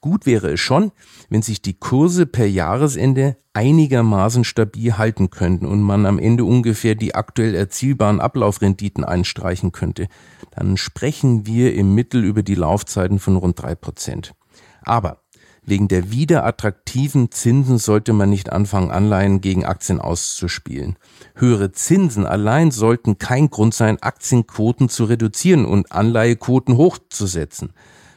Gut 0.03 0.25
wäre 0.25 0.51
es 0.51 0.59
schon, 0.59 0.91
wenn 1.29 1.43
sich 1.43 1.61
die 1.61 1.75
Kurse 1.75 2.25
per 2.25 2.45
Jahresende 2.45 3.37
einigermaßen 3.53 4.43
stabil 4.43 4.97
halten 4.97 5.29
könnten 5.29 5.65
und 5.65 5.81
man 5.81 6.05
am 6.05 6.19
Ende 6.19 6.43
ungefähr 6.43 6.93
die 6.95 7.15
aktuell 7.15 7.55
erzielbaren 7.55 8.19
Ablaufrenditen 8.19 9.05
einstreichen 9.05 9.71
könnte. 9.71 10.09
Dann 10.51 10.75
sprechen 10.75 11.45
wir 11.45 11.73
im 11.73 11.95
Mittel 11.95 12.25
über 12.25 12.43
die 12.43 12.55
Laufzeiten 12.55 13.17
von 13.17 13.37
rund 13.37 13.61
drei 13.61 13.75
Prozent. 13.75 14.33
Aber 14.81 15.21
Wegen 15.65 15.87
der 15.87 16.11
wieder 16.11 16.43
attraktiven 16.43 17.31
Zinsen 17.31 17.77
sollte 17.77 18.11
man 18.11 18.29
nicht 18.29 18.51
anfangen, 18.51 18.91
Anleihen 18.91 19.39
gegen 19.39 19.63
Aktien 19.63 20.01
auszuspielen. 20.01 20.97
Höhere 21.35 21.71
Zinsen 21.71 22.25
allein 22.25 22.71
sollten 22.71 23.17
kein 23.17 23.49
Grund 23.49 23.73
sein, 23.73 24.01
Aktienquoten 24.01 24.89
zu 24.89 25.05
reduzieren 25.05 25.63
und 25.63 25.93
Anleihequoten 25.93 26.75
hochzusetzen. 26.75 27.71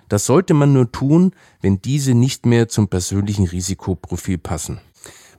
Das 0.08 0.26
sollte 0.26 0.54
man 0.54 0.72
nur 0.72 0.90
tun, 0.92 1.32
wenn 1.60 1.80
diese 1.82 2.14
nicht 2.14 2.46
mehr 2.46 2.68
zum 2.68 2.88
persönlichen 2.88 3.46
Risikoprofil 3.46 4.38
passen. 4.38 4.80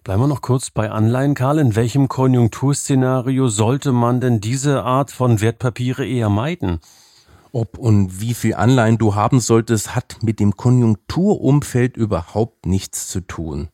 Bleiben 0.03 0.21
wir 0.21 0.27
noch 0.27 0.41
kurz 0.41 0.69
bei 0.71 0.89
Anleihen, 0.89 1.34
Karl. 1.34 1.60
In 1.60 1.75
welchem 1.75 2.08
Konjunkturszenario 2.08 3.49
sollte 3.49 3.91
man 3.91 4.21
denn 4.21 4.39
diese 4.39 4.84
Art 4.84 5.12
von 5.12 5.41
Wertpapiere 5.41 6.06
eher 6.06 6.30
meiden? 6.30 6.80
ob 7.58 7.77
und 7.77 8.21
wie 8.21 8.34
viel 8.34 8.53
Anleihen 8.53 8.97
du 8.99 9.15
haben 9.15 9.39
solltest, 9.39 9.95
hat 9.95 10.17
mit 10.21 10.39
dem 10.39 10.56
Konjunkturumfeld 10.56 11.97
überhaupt 11.97 12.65
nichts 12.65 13.08
zu 13.08 13.21
tun. 13.21 13.69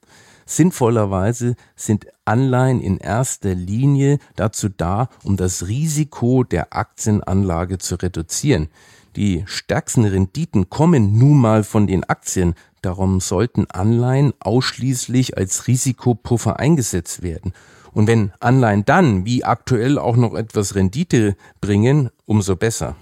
Sinnvollerweise 0.46 1.56
sind 1.76 2.08
Anleihen 2.26 2.80
in 2.80 2.98
erster 2.98 3.56
Linie 3.56 4.20
dazu 4.36 4.70
da, 4.70 5.10
um 5.24 5.38
das 5.38 5.68
Risiko 5.68 6.44
der 6.44 6.74
Aktienanlage 6.74 7.78
zu 7.78 7.96
reduzieren. 7.96 8.70
Die 9.16 9.44
stärksten 9.46 10.06
Renditen 10.06 10.70
kommen 10.70 11.18
nun 11.20 11.38
mal 11.38 11.64
von 11.64 11.86
den 11.86 12.04
Aktien, 12.04 12.56
darum 12.82 13.20
sollten 13.20 13.70
Anleihen 13.70 14.34
ausschließlich 14.40 15.38
als 15.38 15.68
Risikopuffer 15.68 16.60
eingesetzt 16.60 17.22
werden. 17.22 17.54
Und 17.94 18.08
wenn 18.08 18.32
Anleihen 18.40 18.86
dann, 18.86 19.26
wie 19.26 19.44
aktuell, 19.44 20.00
auch 20.00 20.16
noch 20.16 20.34
etwas 20.34 20.74
Rendite 20.74 21.36
bringen, 21.62 22.10
umso 22.26 22.56
besser. 22.56 22.96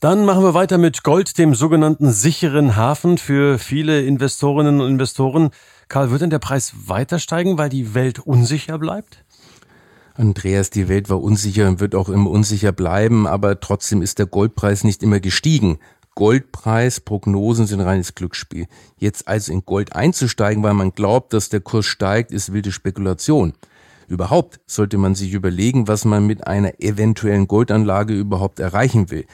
Dann 0.00 0.26
machen 0.26 0.44
wir 0.44 0.54
weiter 0.54 0.78
mit 0.78 1.02
Gold, 1.02 1.38
dem 1.38 1.54
sogenannten 1.54 2.12
sicheren 2.12 2.76
Hafen 2.76 3.18
für 3.18 3.58
viele 3.58 4.02
Investorinnen 4.02 4.80
und 4.80 4.88
Investoren. 4.88 5.50
Karl, 5.88 6.10
wird 6.10 6.20
denn 6.20 6.30
der 6.30 6.38
Preis 6.38 6.72
weiter 6.86 7.18
steigen, 7.18 7.58
weil 7.58 7.70
die 7.70 7.94
Welt 7.94 8.20
unsicher 8.20 8.78
bleibt? 8.78 9.24
Andreas, 10.18 10.70
die 10.70 10.88
Welt 10.88 11.08
war 11.10 11.22
unsicher 11.22 11.68
und 11.68 11.78
wird 11.78 11.94
auch 11.94 12.08
immer 12.08 12.30
unsicher 12.30 12.72
bleiben, 12.72 13.28
aber 13.28 13.60
trotzdem 13.60 14.02
ist 14.02 14.18
der 14.18 14.26
Goldpreis 14.26 14.82
nicht 14.82 15.04
immer 15.04 15.20
gestiegen. 15.20 15.78
Goldpreis, 16.16 16.98
Prognosen 16.98 17.68
sind 17.68 17.80
reines 17.80 18.16
Glücksspiel. 18.16 18.66
Jetzt 18.96 19.28
also 19.28 19.52
in 19.52 19.64
Gold 19.64 19.94
einzusteigen, 19.94 20.64
weil 20.64 20.74
man 20.74 20.90
glaubt, 20.90 21.32
dass 21.32 21.50
der 21.50 21.60
Kurs 21.60 21.86
steigt, 21.86 22.32
ist 22.32 22.52
wilde 22.52 22.72
Spekulation. 22.72 23.52
Überhaupt 24.08 24.58
sollte 24.66 24.98
man 24.98 25.14
sich 25.14 25.34
überlegen, 25.34 25.86
was 25.86 26.04
man 26.04 26.26
mit 26.26 26.48
einer 26.48 26.80
eventuellen 26.80 27.46
Goldanlage 27.46 28.14
überhaupt 28.14 28.58
erreichen 28.58 29.12
will. 29.12 29.24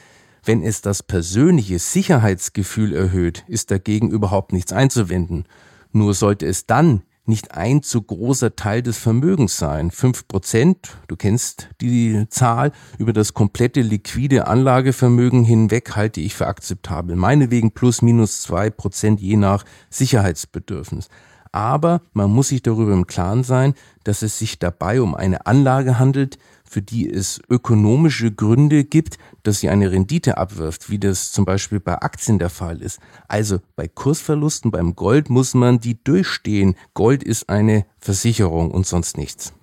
Wenn 0.43 0.61
es 0.61 0.81
das 0.81 1.01
persönliche 1.01 1.79
Sicherheitsgefühl 1.79 2.93
erhöht, 2.93 3.43
ist 3.47 3.71
dagegen 3.71 4.11
überhaupt 4.11 4.53
nichts 4.53 4.71
einzuwenden. 4.71 5.45
Nur 5.91 6.13
sollte 6.13 6.45
es 6.45 6.67
dann 6.67 7.01
nicht 7.27 7.53
ein 7.55 7.83
zu 7.83 8.01
großer 8.01 8.55
Teil 8.55 8.81
des 8.81 8.97
Vermögens 8.97 9.57
sein. 9.57 9.91
Fünf 9.91 10.27
Prozent, 10.27 10.97
du 11.07 11.15
kennst 11.15 11.69
die 11.81 12.25
Zahl, 12.29 12.71
über 12.97 13.13
das 13.13 13.33
komplette 13.33 13.81
liquide 13.81 14.47
Anlagevermögen 14.47 15.43
hinweg 15.43 15.95
halte 15.95 16.21
ich 16.21 16.35
für 16.35 16.47
akzeptabel. 16.47 17.15
Meinetwegen 17.15 17.71
plus 17.71 18.01
minus 18.01 18.41
zwei 18.41 18.69
Prozent 18.69 19.19
je 19.19 19.37
nach 19.37 19.65
Sicherheitsbedürfnis. 19.89 21.09
Aber 21.55 22.01
man 22.11 22.31
muss 22.31 22.49
sich 22.49 22.63
darüber 22.63 22.91
im 22.91 23.07
Klaren 23.07 23.45
sein, 23.45 23.75
dass 24.03 24.23
es 24.23 24.37
sich 24.37 24.59
dabei 24.59 24.99
um 24.99 25.15
eine 25.15 25.45
Anlage 25.45 25.97
handelt, 25.97 26.37
für 26.65 26.81
die 26.81 27.09
es 27.09 27.39
ökonomische 27.49 28.29
Gründe 28.29 28.83
gibt, 28.83 29.17
dass 29.43 29.61
sie 29.61 29.69
eine 29.69 29.89
Rendite 29.89 30.37
abwirft, 30.37 30.89
wie 30.89 30.99
das 30.99 31.31
zum 31.31 31.45
Beispiel 31.45 31.79
bei 31.79 32.01
Aktien 32.01 32.39
der 32.39 32.49
Fall 32.49 32.81
ist. 32.81 32.99
Also 33.29 33.59
bei 33.77 33.87
Kursverlusten 33.87 34.69
beim 34.69 34.97
Gold 34.97 35.29
muss 35.29 35.53
man 35.53 35.79
die 35.79 35.97
durchstehen. 36.03 36.75
Gold 36.93 37.23
ist 37.23 37.47
eine 37.47 37.85
Versicherung 37.99 38.69
und 38.69 38.85
sonst 38.85 39.17
nichts. 39.17 39.53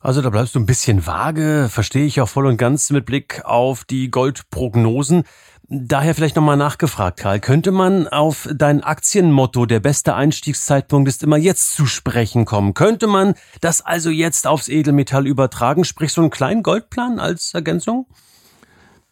Also 0.00 0.22
da 0.22 0.30
bleibst 0.30 0.54
du 0.54 0.60
ein 0.60 0.66
bisschen 0.66 1.04
vage, 1.08 1.66
verstehe 1.68 2.06
ich 2.06 2.20
auch 2.20 2.28
voll 2.28 2.46
und 2.46 2.58
ganz 2.58 2.90
mit 2.90 3.04
Blick 3.06 3.44
auf 3.44 3.82
die 3.82 4.12
Goldprognosen. 4.12 5.24
Daher 5.70 6.14
vielleicht 6.14 6.36
nochmal 6.36 6.56
nachgefragt, 6.56 7.20
Karl. 7.20 7.40
Könnte 7.40 7.72
man 7.72 8.08
auf 8.08 8.48
dein 8.54 8.82
Aktienmotto, 8.82 9.66
der 9.66 9.80
beste 9.80 10.14
Einstiegszeitpunkt 10.14 11.10
ist 11.10 11.22
immer 11.22 11.36
jetzt 11.36 11.74
zu 11.74 11.84
sprechen 11.84 12.46
kommen? 12.46 12.72
Könnte 12.72 13.06
man 13.06 13.34
das 13.60 13.82
also 13.82 14.08
jetzt 14.08 14.46
aufs 14.46 14.68
Edelmetall 14.68 15.26
übertragen? 15.26 15.84
Sprich 15.84 16.14
so 16.14 16.22
einen 16.22 16.30
kleinen 16.30 16.62
Goldplan 16.62 17.18
als 17.18 17.52
Ergänzung? 17.52 18.06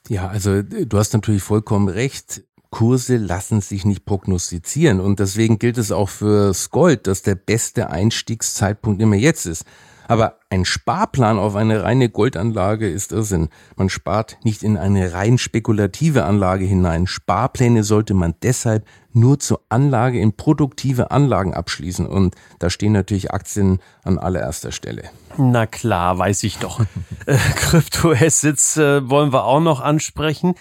Ja, 0.08 0.28
also 0.28 0.62
du 0.62 0.96
hast 0.96 1.12
natürlich 1.12 1.42
vollkommen 1.42 1.88
recht. 1.88 2.42
Kurse 2.70 3.18
lassen 3.18 3.60
sich 3.60 3.84
nicht 3.84 4.06
prognostizieren 4.06 5.00
und 5.00 5.20
deswegen 5.20 5.58
gilt 5.58 5.76
es 5.76 5.92
auch 5.92 6.08
fürs 6.08 6.70
Gold, 6.70 7.06
dass 7.06 7.20
der 7.20 7.34
beste 7.34 7.90
Einstiegszeitpunkt 7.90 9.02
immer 9.02 9.16
jetzt 9.16 9.44
ist. 9.44 9.66
Aber 10.08 10.36
ein 10.50 10.64
Sparplan 10.64 11.38
auf 11.38 11.56
eine 11.56 11.82
reine 11.82 12.08
Goldanlage 12.08 12.88
ist 12.88 13.12
Irrsinn. 13.12 13.48
Man 13.76 13.88
spart 13.88 14.38
nicht 14.44 14.62
in 14.62 14.76
eine 14.76 15.12
rein 15.12 15.38
spekulative 15.38 16.24
Anlage 16.24 16.64
hinein. 16.64 17.06
Sparpläne 17.06 17.82
sollte 17.82 18.14
man 18.14 18.34
deshalb 18.42 18.86
nur 19.12 19.38
zur 19.38 19.62
Anlage 19.68 20.20
in 20.20 20.34
produktive 20.34 21.10
Anlagen 21.10 21.54
abschließen. 21.54 22.06
Und 22.06 22.34
da 22.58 22.70
stehen 22.70 22.92
natürlich 22.92 23.32
Aktien 23.32 23.80
an 24.04 24.18
allererster 24.18 24.72
Stelle. 24.72 25.04
Na 25.36 25.66
klar, 25.66 26.18
weiß 26.18 26.42
ich 26.44 26.58
doch. 26.58 26.80
äh, 27.26 27.36
Kryptoassets 27.36 28.76
äh, 28.76 29.08
wollen 29.08 29.32
wir 29.32 29.44
auch 29.44 29.60
noch 29.60 29.80
ansprechen. 29.80 30.54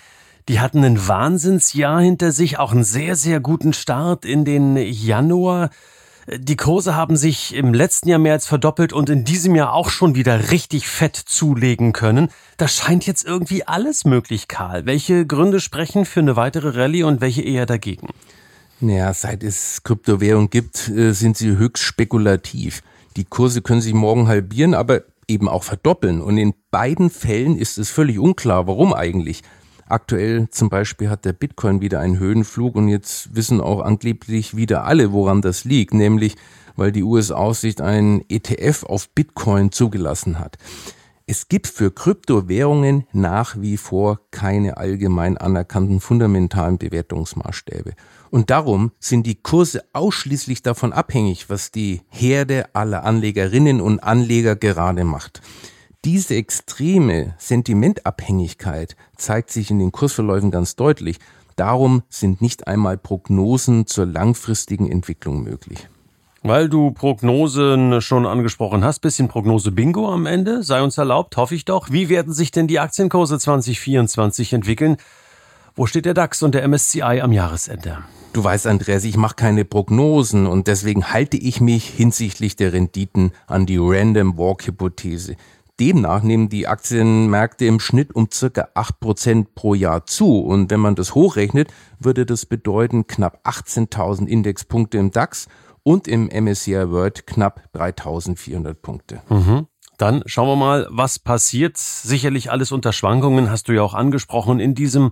Die 0.47 0.59
hatten 0.59 0.83
ein 0.83 1.07
Wahnsinnsjahr 1.07 2.01
hinter 2.01 2.31
sich, 2.31 2.59
auch 2.59 2.71
einen 2.71 2.83
sehr, 2.83 3.15
sehr 3.15 3.39
guten 3.39 3.73
Start 3.73 4.25
in 4.25 4.45
den 4.45 4.77
Januar. 4.77 5.69
Die 6.27 6.55
Kurse 6.55 6.95
haben 6.95 7.17
sich 7.17 7.53
im 7.53 7.73
letzten 7.75 8.09
Jahr 8.09 8.17
mehr 8.17 8.33
als 8.33 8.47
verdoppelt 8.47 8.93
und 8.93 9.11
in 9.11 9.25
diesem 9.25 9.53
Jahr 9.53 9.73
auch 9.73 9.89
schon 9.89 10.15
wieder 10.15 10.49
richtig 10.49 10.87
fett 10.87 11.15
zulegen 11.15 11.93
können. 11.93 12.29
Da 12.57 12.67
scheint 12.67 13.05
jetzt 13.05 13.23
irgendwie 13.25 13.67
alles 13.67 14.05
möglich, 14.05 14.47
Karl. 14.47 14.87
Welche 14.87 15.27
Gründe 15.27 15.59
sprechen 15.59 16.03
für 16.03 16.21
eine 16.21 16.35
weitere 16.35 16.69
Rallye 16.69 17.03
und 17.03 17.21
welche 17.21 17.43
eher 17.43 17.67
dagegen? 17.67 18.07
Naja, 18.79 19.13
seit 19.13 19.43
es 19.43 19.83
Kryptowährung 19.83 20.49
gibt, 20.49 20.89
äh, 20.89 21.11
sind 21.11 21.37
sie 21.37 21.57
höchst 21.57 21.83
spekulativ. 21.83 22.81
Die 23.17 23.25
Kurse 23.25 23.61
können 23.61 23.81
sich 23.81 23.93
morgen 23.93 24.27
halbieren, 24.27 24.73
aber 24.73 25.03
eben 25.27 25.47
auch 25.47 25.63
verdoppeln. 25.63 26.21
Und 26.21 26.39
in 26.39 26.55
beiden 26.71 27.11
Fällen 27.11 27.55
ist 27.55 27.77
es 27.77 27.91
völlig 27.91 28.17
unklar, 28.17 28.65
warum 28.65 28.93
eigentlich. 28.93 29.43
Aktuell 29.87 30.49
zum 30.49 30.69
Beispiel 30.69 31.09
hat 31.09 31.25
der 31.25 31.33
Bitcoin 31.33 31.79
wieder 31.79 31.99
einen 31.99 32.17
Höhenflug 32.17 32.75
und 32.75 32.87
jetzt 32.87 33.35
wissen 33.35 33.61
auch 33.61 33.81
angeblich 33.81 34.55
wieder 34.55 34.83
alle, 34.85 35.11
woran 35.11 35.41
das 35.41 35.63
liegt, 35.63 35.93
nämlich 35.93 36.35
weil 36.75 36.91
die 36.91 37.03
US-Aussicht 37.03 37.81
einen 37.81 38.23
ETF 38.27 38.83
auf 38.83 39.09
Bitcoin 39.09 39.71
zugelassen 39.71 40.39
hat. 40.39 40.57
Es 41.27 41.47
gibt 41.47 41.67
für 41.67 41.91
Kryptowährungen 41.91 43.05
nach 43.11 43.59
wie 43.59 43.77
vor 43.77 44.19
keine 44.29 44.77
allgemein 44.77 45.37
anerkannten 45.37 45.99
fundamentalen 45.99 46.77
Bewertungsmaßstäbe. 46.77 47.93
Und 48.29 48.51
darum 48.51 48.91
sind 48.99 49.25
die 49.25 49.41
Kurse 49.41 49.83
ausschließlich 49.93 50.61
davon 50.61 50.93
abhängig, 50.93 51.49
was 51.49 51.71
die 51.71 52.01
Herde 52.09 52.67
aller 52.73 53.05
Anlegerinnen 53.05 53.81
und 53.81 54.01
Anleger 54.01 54.55
gerade 54.55 55.03
macht. 55.03 55.41
Diese 56.05 56.35
extreme 56.35 57.33
Sentimentabhängigkeit 57.39 58.95
zeigt 59.17 59.49
sich 59.49 59.71
in 59.71 59.79
den 59.79 59.91
Kursverläufen 59.91 60.51
ganz 60.51 60.75
deutlich. 60.75 61.17
Darum 61.55 62.03
sind 62.09 62.41
nicht 62.41 62.67
einmal 62.67 62.97
Prognosen 62.97 63.87
zur 63.87 64.05
langfristigen 64.05 64.91
Entwicklung 64.91 65.43
möglich. 65.43 65.89
Weil 66.43 66.69
du 66.69 66.91
Prognosen 66.91 68.01
schon 68.01 68.27
angesprochen 68.27 68.83
hast, 68.83 68.99
bisschen 68.99 69.29
Prognose-Bingo 69.29 70.07
am 70.11 70.27
Ende, 70.27 70.61
sei 70.61 70.83
uns 70.83 70.95
erlaubt, 70.99 71.37
hoffe 71.37 71.55
ich 71.55 71.65
doch. 71.65 71.89
Wie 71.89 72.07
werden 72.07 72.33
sich 72.33 72.51
denn 72.51 72.67
die 72.67 72.79
Aktienkurse 72.79 73.39
2024 73.39 74.53
entwickeln? 74.53 74.97
Wo 75.75 75.87
steht 75.87 76.05
der 76.05 76.13
DAX 76.13 76.43
und 76.43 76.53
der 76.53 76.67
MSCI 76.67 77.21
am 77.21 77.31
Jahresende? 77.31 78.03
Du 78.31 78.43
weißt, 78.43 78.67
Andreas, 78.67 79.05
ich 79.05 79.17
mache 79.17 79.35
keine 79.35 79.65
Prognosen 79.65 80.45
und 80.45 80.67
deswegen 80.67 81.13
halte 81.13 81.37
ich 81.37 81.61
mich 81.61 81.87
hinsichtlich 81.87 82.55
der 82.57 82.73
Renditen 82.73 83.31
an 83.47 83.65
die 83.65 83.77
Random 83.79 84.37
Walk 84.37 84.67
Hypothese. 84.67 85.37
Demnach 85.79 86.23
nehmen 86.23 86.49
die 86.49 86.67
Aktienmärkte 86.67 87.65
im 87.65 87.79
Schnitt 87.79 88.15
um 88.15 88.29
circa 88.31 88.69
8% 88.75 89.47
pro 89.55 89.73
Jahr 89.73 90.05
zu. 90.05 90.39
Und 90.39 90.71
wenn 90.71 90.79
man 90.79 90.95
das 90.95 91.15
hochrechnet, 91.15 91.73
würde 91.99 92.25
das 92.25 92.45
bedeuten 92.45 93.07
knapp 93.07 93.41
18.000 93.45 94.27
Indexpunkte 94.27 94.97
im 94.97 95.11
DAX 95.11 95.47
und 95.83 96.07
im 96.07 96.27
MSCI 96.27 96.89
World 96.89 97.27
knapp 97.27 97.69
3.400 97.75 98.73
Punkte. 98.73 99.21
Mhm. 99.29 99.67
Dann 99.97 100.23
schauen 100.25 100.47
wir 100.47 100.55
mal, 100.55 100.87
was 100.89 101.19
passiert. 101.19 101.77
Sicherlich 101.77 102.51
alles 102.51 102.71
unter 102.71 102.91
Schwankungen, 102.91 103.49
hast 103.49 103.67
du 103.67 103.73
ja 103.73 103.81
auch 103.81 103.93
angesprochen 103.93 104.59
in 104.59 104.75
diesem 104.75 105.11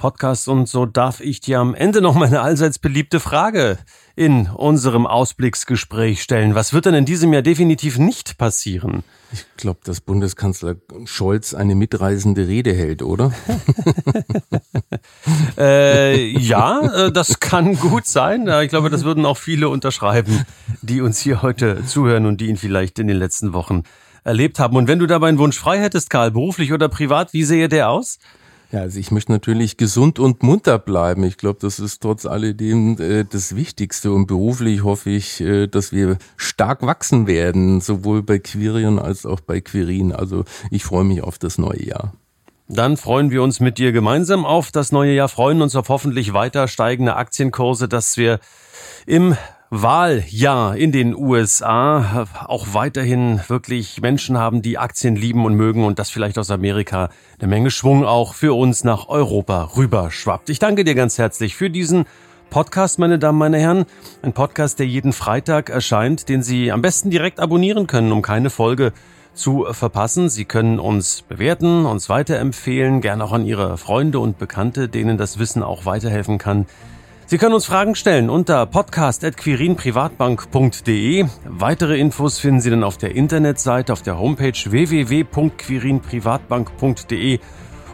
Podcast. 0.00 0.48
Und 0.48 0.66
so 0.66 0.86
darf 0.86 1.20
ich 1.20 1.40
dir 1.40 1.58
am 1.58 1.74
Ende 1.74 2.00
noch 2.00 2.14
meine 2.14 2.40
allseits 2.40 2.78
beliebte 2.78 3.20
Frage 3.20 3.76
in 4.16 4.48
unserem 4.48 5.06
Ausblicksgespräch 5.06 6.22
stellen. 6.22 6.54
Was 6.54 6.72
wird 6.72 6.86
denn 6.86 6.94
in 6.94 7.04
diesem 7.04 7.34
Jahr 7.34 7.42
definitiv 7.42 7.98
nicht 7.98 8.38
passieren? 8.38 9.04
Ich 9.30 9.44
glaube, 9.58 9.80
dass 9.84 10.00
Bundeskanzler 10.00 10.76
Scholz 11.04 11.52
eine 11.52 11.74
mitreisende 11.74 12.48
Rede 12.48 12.72
hält, 12.72 13.02
oder? 13.02 13.32
äh, 15.58 16.26
ja, 16.38 17.06
äh, 17.06 17.12
das 17.12 17.38
kann 17.38 17.76
gut 17.76 18.06
sein. 18.06 18.48
Ich 18.62 18.70
glaube, 18.70 18.88
das 18.88 19.04
würden 19.04 19.26
auch 19.26 19.36
viele 19.36 19.68
unterschreiben, 19.68 20.46
die 20.80 21.02
uns 21.02 21.20
hier 21.20 21.42
heute 21.42 21.84
zuhören 21.84 22.24
und 22.24 22.40
die 22.40 22.46
ihn 22.46 22.56
vielleicht 22.56 22.98
in 22.98 23.06
den 23.06 23.18
letzten 23.18 23.52
Wochen 23.52 23.82
erlebt 24.24 24.58
haben. 24.58 24.76
Und 24.76 24.88
wenn 24.88 24.98
du 24.98 25.06
dabei 25.06 25.28
einen 25.28 25.38
Wunsch 25.38 25.58
frei 25.58 25.78
hättest, 25.78 26.08
Karl, 26.08 26.30
beruflich 26.30 26.72
oder 26.72 26.88
privat, 26.88 27.34
wie 27.34 27.44
sehe 27.44 27.68
der 27.68 27.90
aus? 27.90 28.18
Ja, 28.72 28.80
also 28.80 29.00
ich 29.00 29.10
möchte 29.10 29.32
natürlich 29.32 29.76
gesund 29.76 30.20
und 30.20 30.44
munter 30.44 30.78
bleiben. 30.78 31.24
Ich 31.24 31.36
glaube, 31.36 31.58
das 31.60 31.80
ist 31.80 32.02
trotz 32.02 32.24
alledem 32.24 33.00
äh, 33.00 33.24
das 33.24 33.56
Wichtigste. 33.56 34.12
Und 34.12 34.26
beruflich 34.26 34.84
hoffe 34.84 35.10
ich, 35.10 35.40
äh, 35.40 35.66
dass 35.66 35.90
wir 35.90 36.18
stark 36.36 36.82
wachsen 36.82 37.26
werden, 37.26 37.80
sowohl 37.80 38.22
bei 38.22 38.38
Quirien 38.38 39.00
als 39.00 39.26
auch 39.26 39.40
bei 39.40 39.60
Quirin. 39.60 40.12
Also 40.12 40.44
ich 40.70 40.84
freue 40.84 41.04
mich 41.04 41.22
auf 41.22 41.38
das 41.38 41.58
neue 41.58 41.84
Jahr. 41.84 42.12
Dann 42.68 42.96
freuen 42.96 43.32
wir 43.32 43.42
uns 43.42 43.58
mit 43.58 43.78
dir 43.78 43.90
gemeinsam 43.90 44.44
auf 44.44 44.70
das 44.70 44.92
neue 44.92 45.12
Jahr, 45.12 45.28
freuen 45.28 45.60
uns 45.60 45.74
auf 45.74 45.88
hoffentlich 45.88 46.32
weiter 46.32 46.68
steigende 46.68 47.16
Aktienkurse, 47.16 47.88
dass 47.88 48.16
wir 48.16 48.38
im 49.06 49.36
Wahljahr 49.72 50.76
in 50.76 50.90
den 50.90 51.14
USA 51.14 52.26
auch 52.48 52.74
weiterhin 52.74 53.40
wirklich 53.46 54.00
Menschen 54.00 54.36
haben, 54.36 54.62
die 54.62 54.78
Aktien 54.78 55.14
lieben 55.14 55.44
und 55.44 55.54
mögen 55.54 55.84
und 55.84 56.00
das 56.00 56.10
vielleicht 56.10 56.38
aus 56.38 56.50
Amerika 56.50 57.08
eine 57.38 57.48
Menge 57.48 57.70
Schwung 57.70 58.04
auch 58.04 58.34
für 58.34 58.52
uns 58.58 58.82
nach 58.82 59.08
Europa 59.08 59.70
rüber 59.76 60.10
schwappt. 60.10 60.50
Ich 60.50 60.58
danke 60.58 60.82
dir 60.82 60.96
ganz 60.96 61.18
herzlich 61.18 61.54
für 61.54 61.70
diesen 61.70 62.06
Podcast, 62.50 62.98
meine 62.98 63.20
Damen, 63.20 63.38
meine 63.38 63.60
Herren. 63.60 63.84
Ein 64.22 64.32
Podcast, 64.32 64.80
der 64.80 64.88
jeden 64.88 65.12
Freitag 65.12 65.70
erscheint, 65.70 66.28
den 66.28 66.42
Sie 66.42 66.72
am 66.72 66.82
besten 66.82 67.10
direkt 67.10 67.38
abonnieren 67.38 67.86
können, 67.86 68.10
um 68.10 68.22
keine 68.22 68.50
Folge 68.50 68.92
zu 69.34 69.66
verpassen. 69.70 70.28
Sie 70.28 70.46
können 70.46 70.80
uns 70.80 71.22
bewerten, 71.22 71.86
uns 71.86 72.08
weiterempfehlen, 72.08 73.00
gern 73.00 73.22
auch 73.22 73.30
an 73.30 73.46
Ihre 73.46 73.78
Freunde 73.78 74.18
und 74.18 74.36
Bekannte, 74.36 74.88
denen 74.88 75.16
das 75.16 75.38
Wissen 75.38 75.62
auch 75.62 75.84
weiterhelfen 75.84 76.38
kann. 76.38 76.66
Sie 77.30 77.38
können 77.38 77.54
uns 77.54 77.64
Fragen 77.64 77.94
stellen 77.94 78.28
unter 78.28 78.66
podcast.quirinprivatbank.de. 78.66 81.26
Weitere 81.44 81.96
Infos 81.96 82.40
finden 82.40 82.60
Sie 82.60 82.70
dann 82.70 82.82
auf 82.82 82.98
der 82.98 83.14
Internetseite 83.14 83.92
auf 83.92 84.02
der 84.02 84.18
Homepage 84.18 84.52
www.quirinprivatbank.de. 84.52 87.38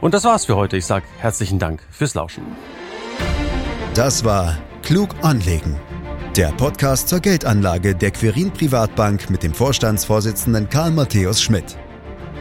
Und 0.00 0.14
das 0.14 0.24
war's 0.24 0.46
für 0.46 0.56
heute. 0.56 0.78
Ich 0.78 0.86
sage 0.86 1.04
herzlichen 1.18 1.58
Dank 1.58 1.82
fürs 1.90 2.14
Lauschen. 2.14 2.44
Das 3.92 4.24
war 4.24 4.56
Klug 4.82 5.10
anlegen. 5.20 5.78
Der 6.34 6.48
Podcast 6.52 7.10
zur 7.10 7.20
Geldanlage 7.20 7.94
der 7.94 8.12
Quirin 8.12 8.52
Privatbank 8.52 9.28
mit 9.28 9.42
dem 9.42 9.52
Vorstandsvorsitzenden 9.52 10.70
Karl 10.70 10.92
Matthäus 10.92 11.42
Schmidt. 11.42 11.76